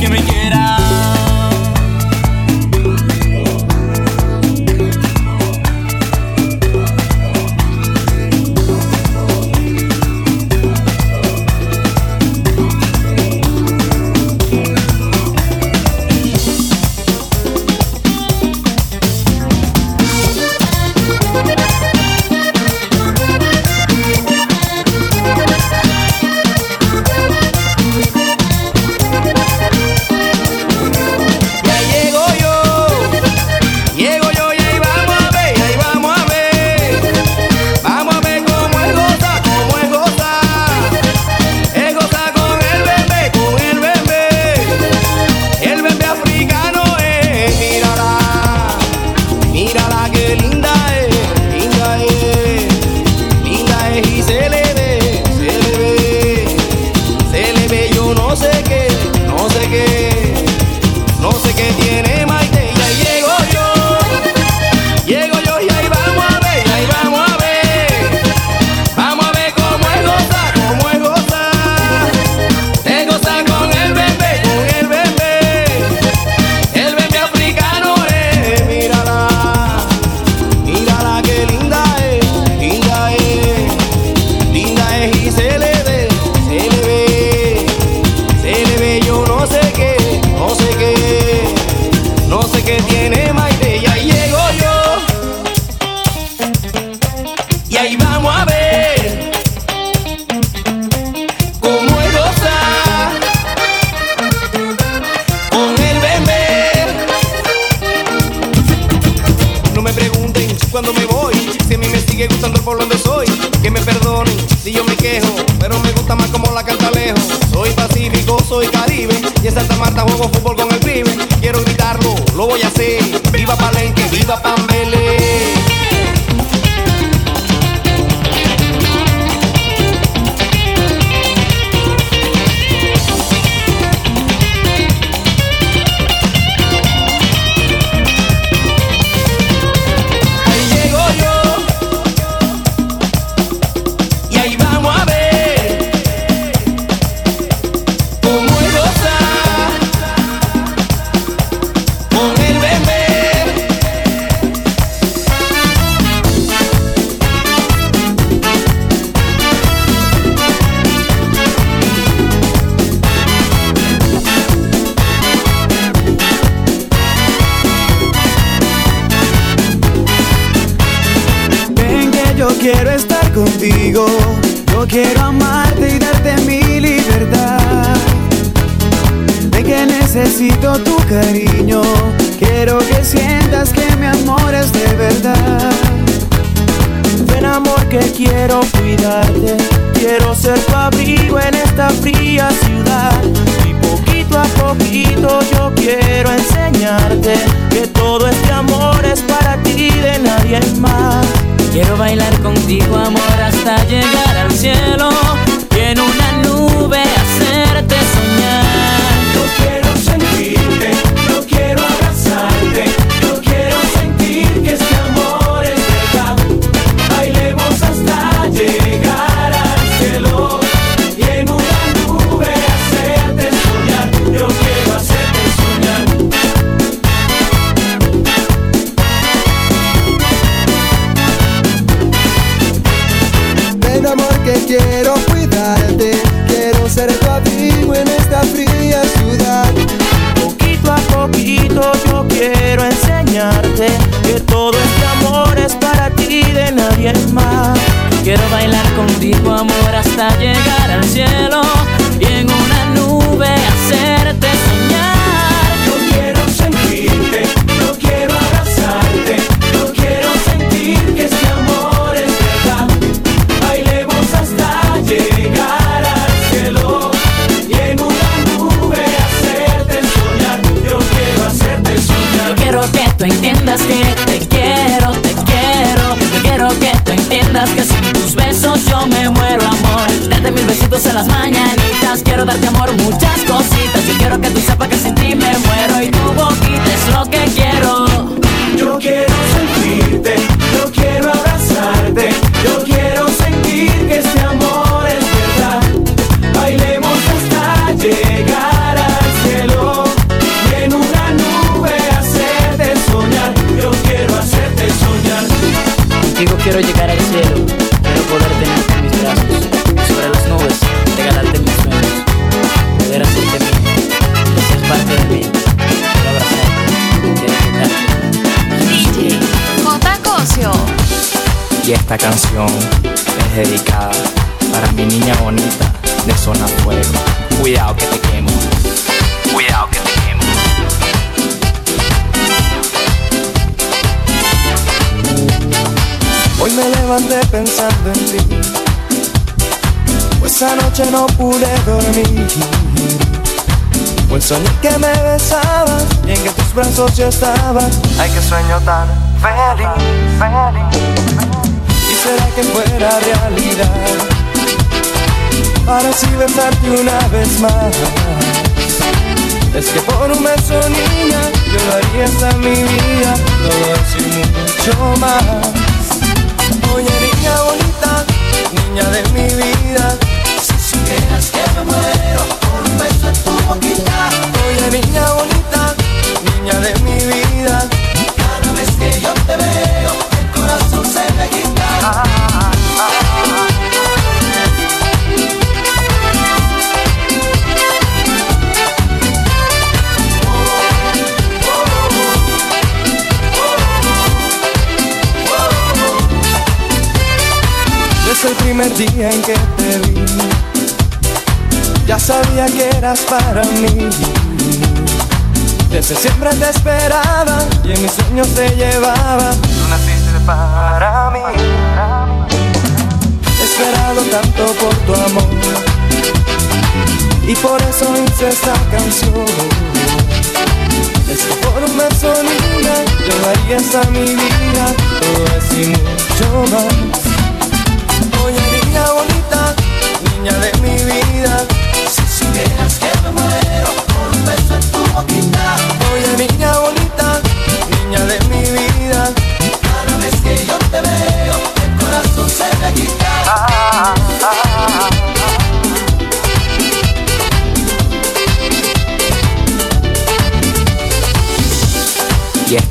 Que 0.00 0.08
me 0.08 0.22
quiera 0.22 1.19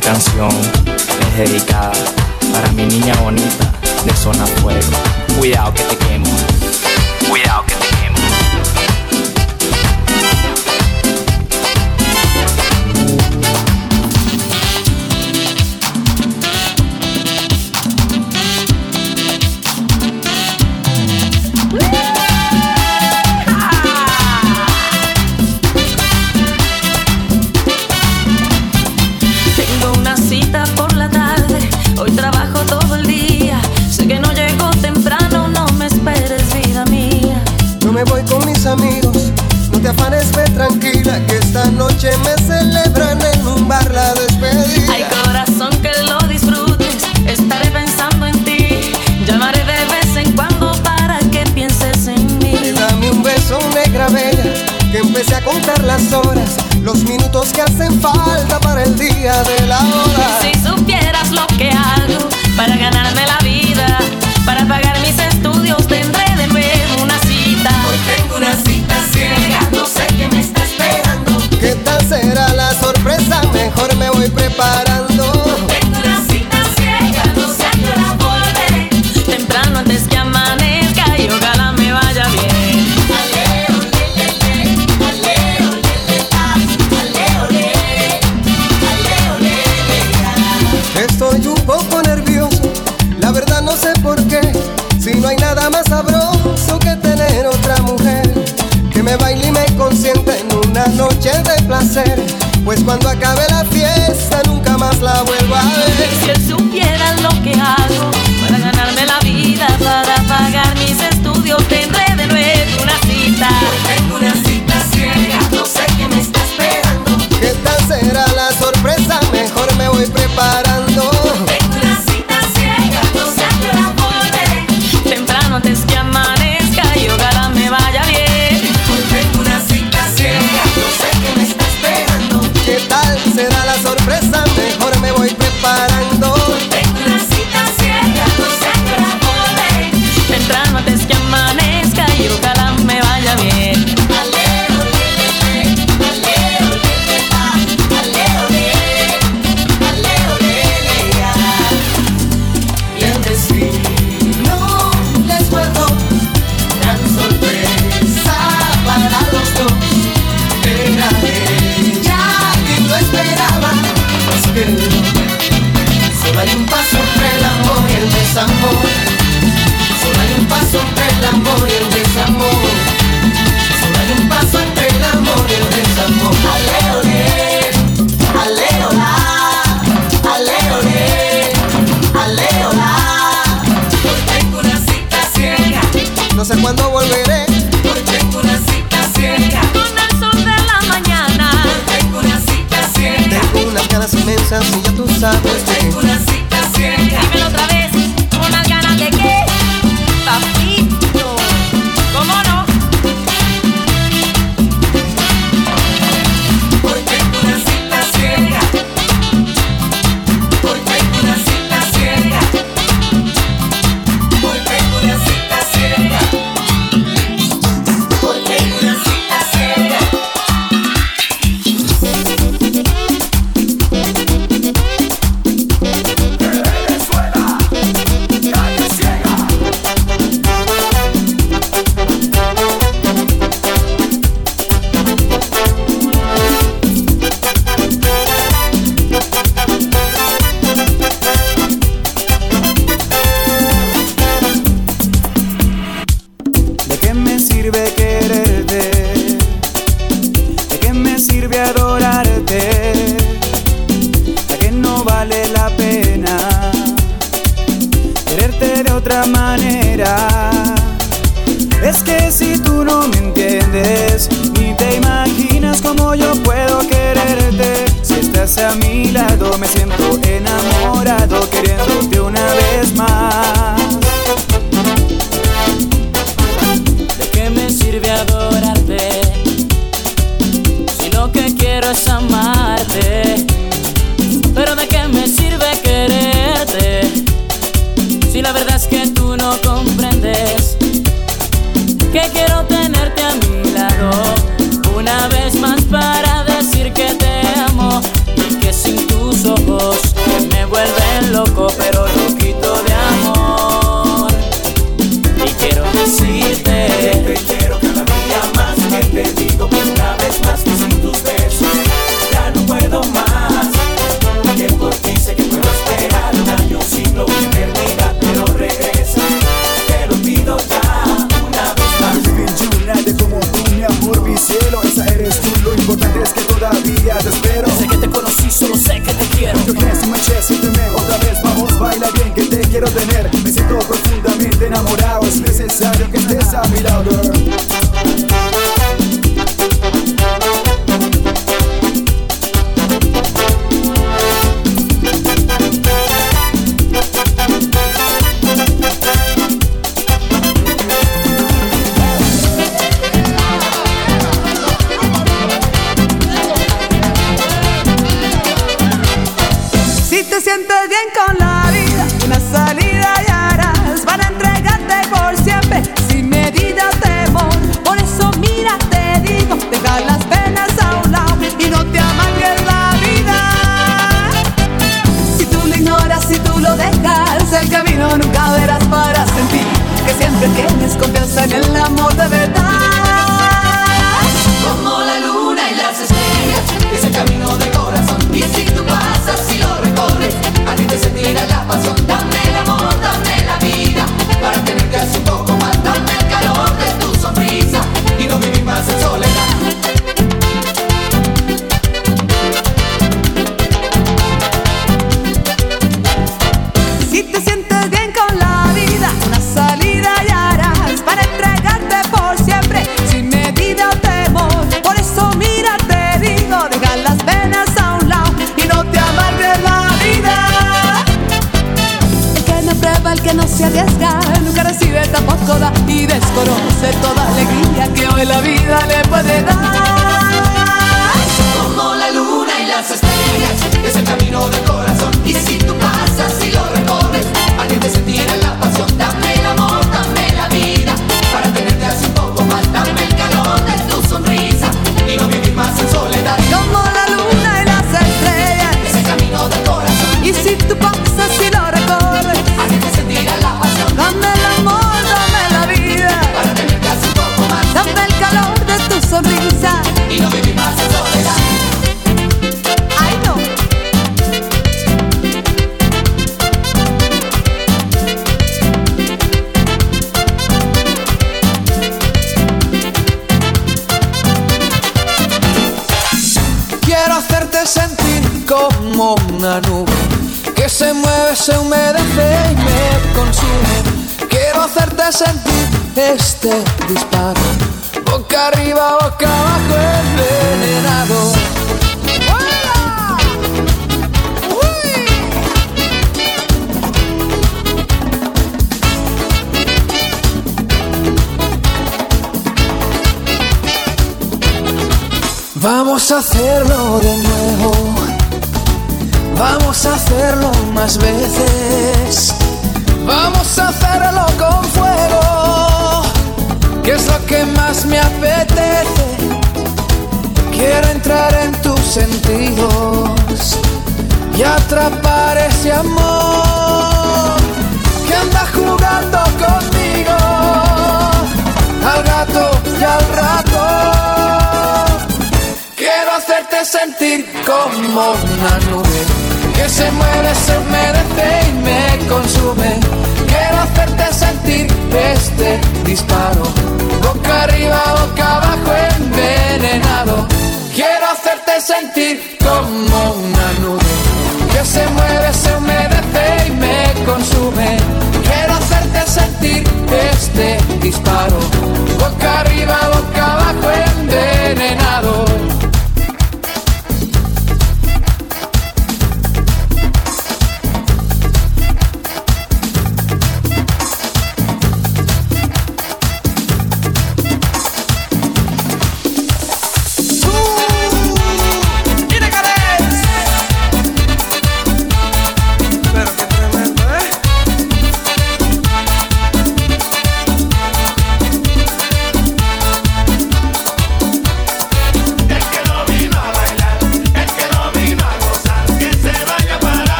canción 0.00 0.50
es 1.20 1.36
dedicada 1.36 1.89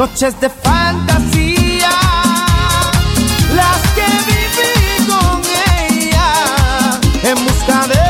noches 0.00 0.40
de 0.40 0.48
fantasía, 0.48 1.90
las 3.54 3.80
que 3.94 4.06
viví 4.28 5.06
con 5.06 5.42
ella 5.90 6.98
en 7.22 7.44
busca 7.44 7.86
de 7.86 8.09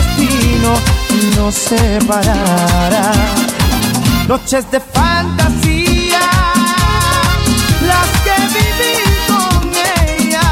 destino 0.61 0.79
nos 1.35 1.55
separará. 1.55 3.11
Noches 4.27 4.69
de 4.71 4.79
fantasía, 4.79 6.21
las 7.81 8.09
que 8.23 8.35
viví 8.55 8.95
con 9.27 9.71
ella, 10.07 10.47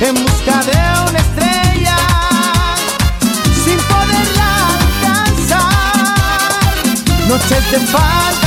en 0.00 0.14
busca 0.14 0.62
de 0.62 0.78
una 1.08 1.18
estrella, 1.18 1.98
sin 3.64 3.78
poderla 3.92 4.50
alcanzar. 4.78 6.74
Noches 7.28 7.70
de 7.70 7.78
fantasía. 7.80 8.39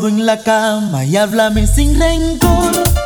Todo 0.00 0.08
en 0.08 0.24
la 0.24 0.38
cama 0.38 1.04
y 1.04 1.14
háblame 1.18 1.66
sin 1.66 2.00
rencor. 2.00 2.99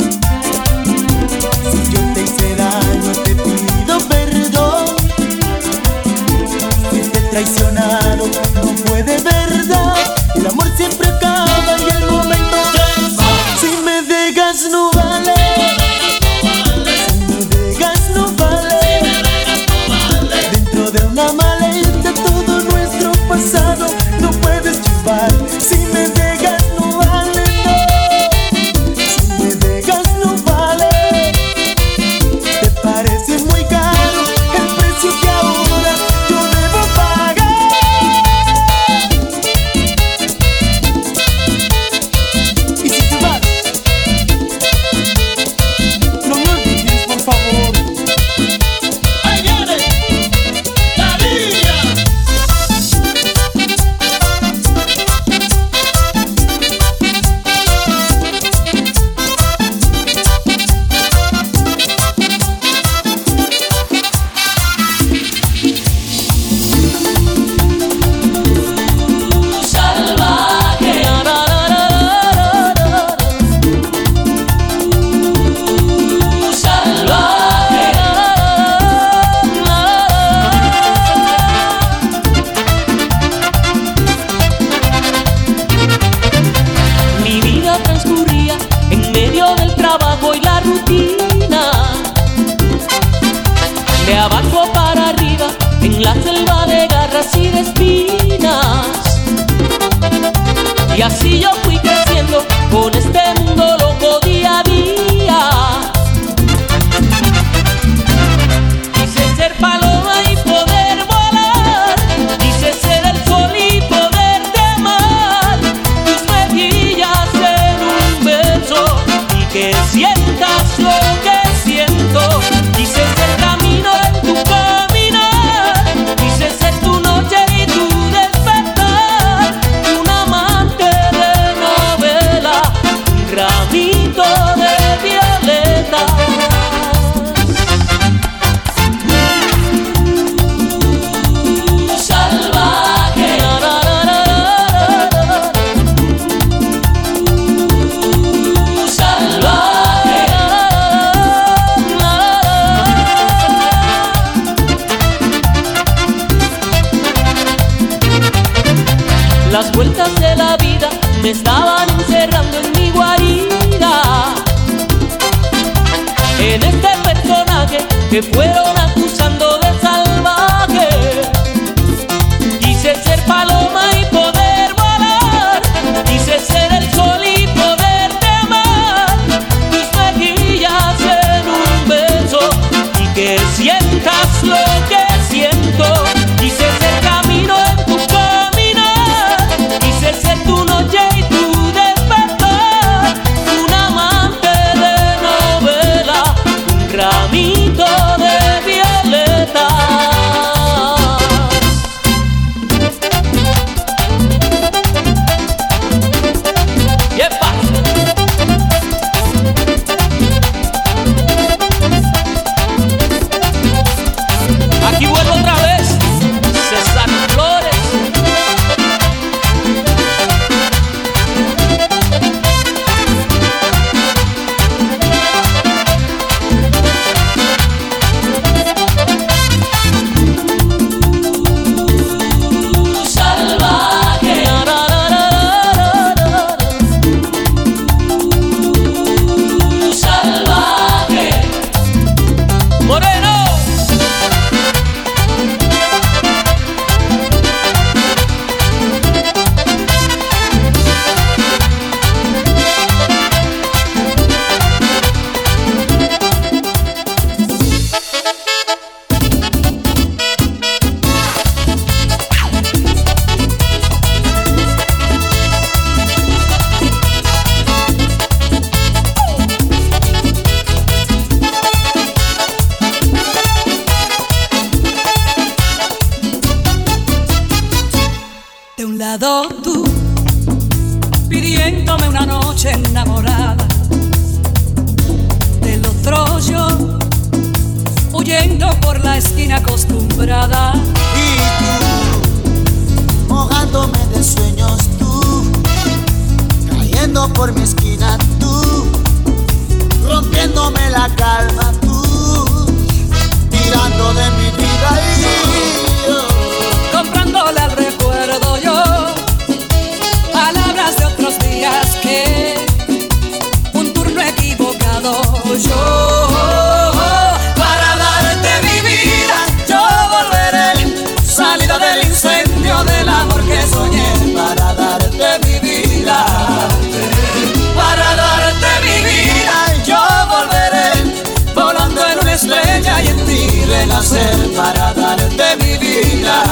pude 333.74 333.86
nacer 333.86 334.52
para 334.56 334.92
darte 334.94 335.56
mi 335.56 335.78
vida. 335.78 336.42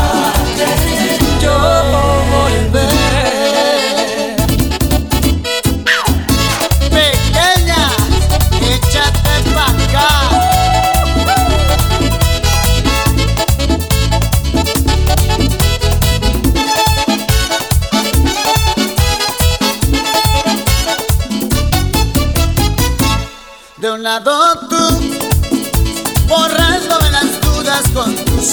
Yo 1.41 2.02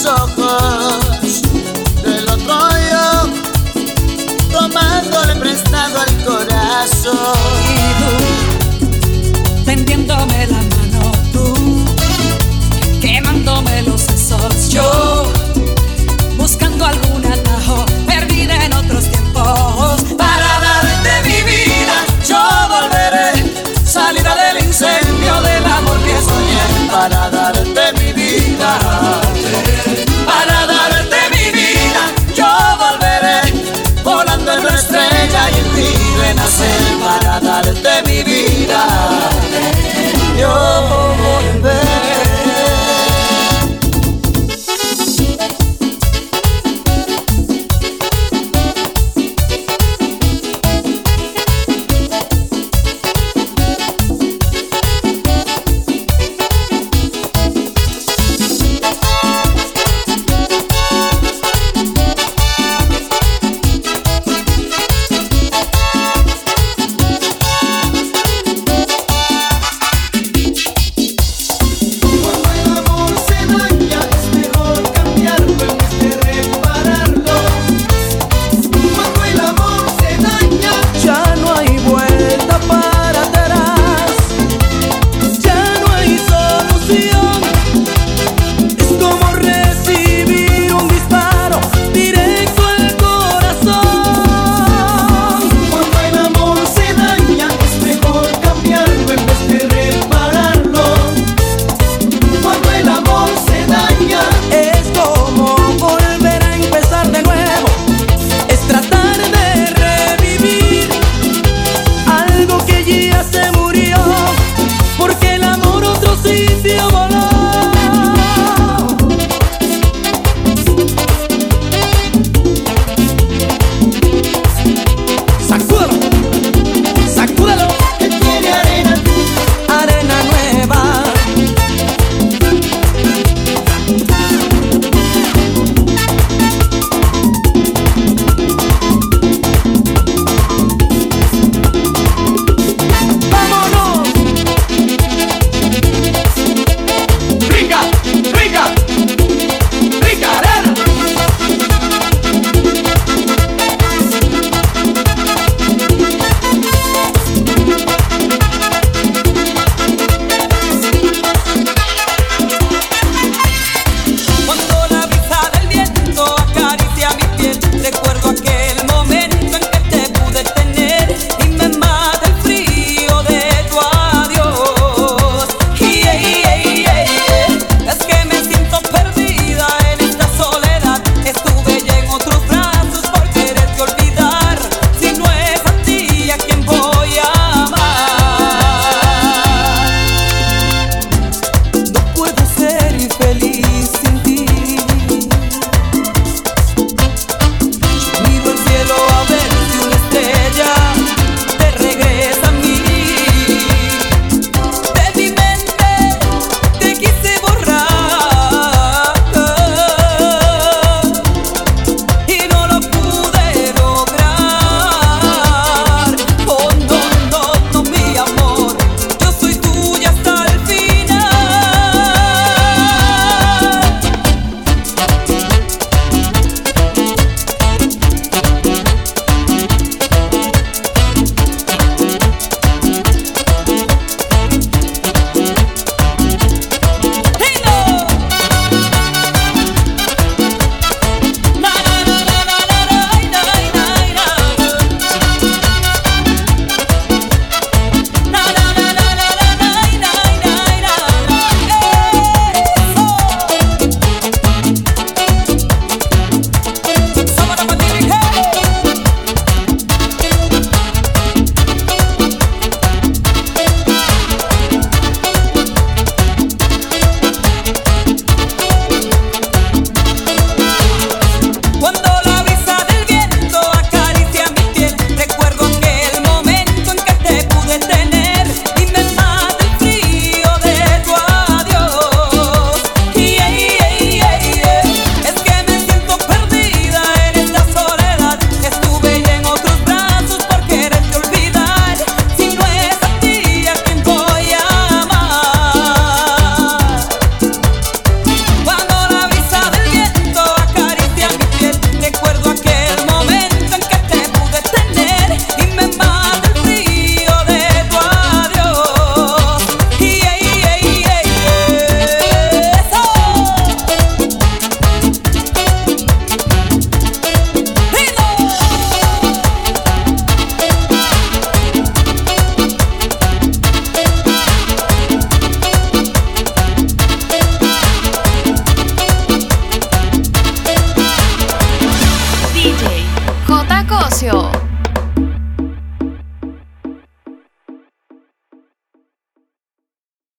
ojos 0.04 1.42
del 2.02 2.28
otro 2.28 2.68
yo, 2.90 3.28
tomándole 4.50 5.36
prestado 5.36 6.00
al 6.00 6.24
corazón. 6.24 7.69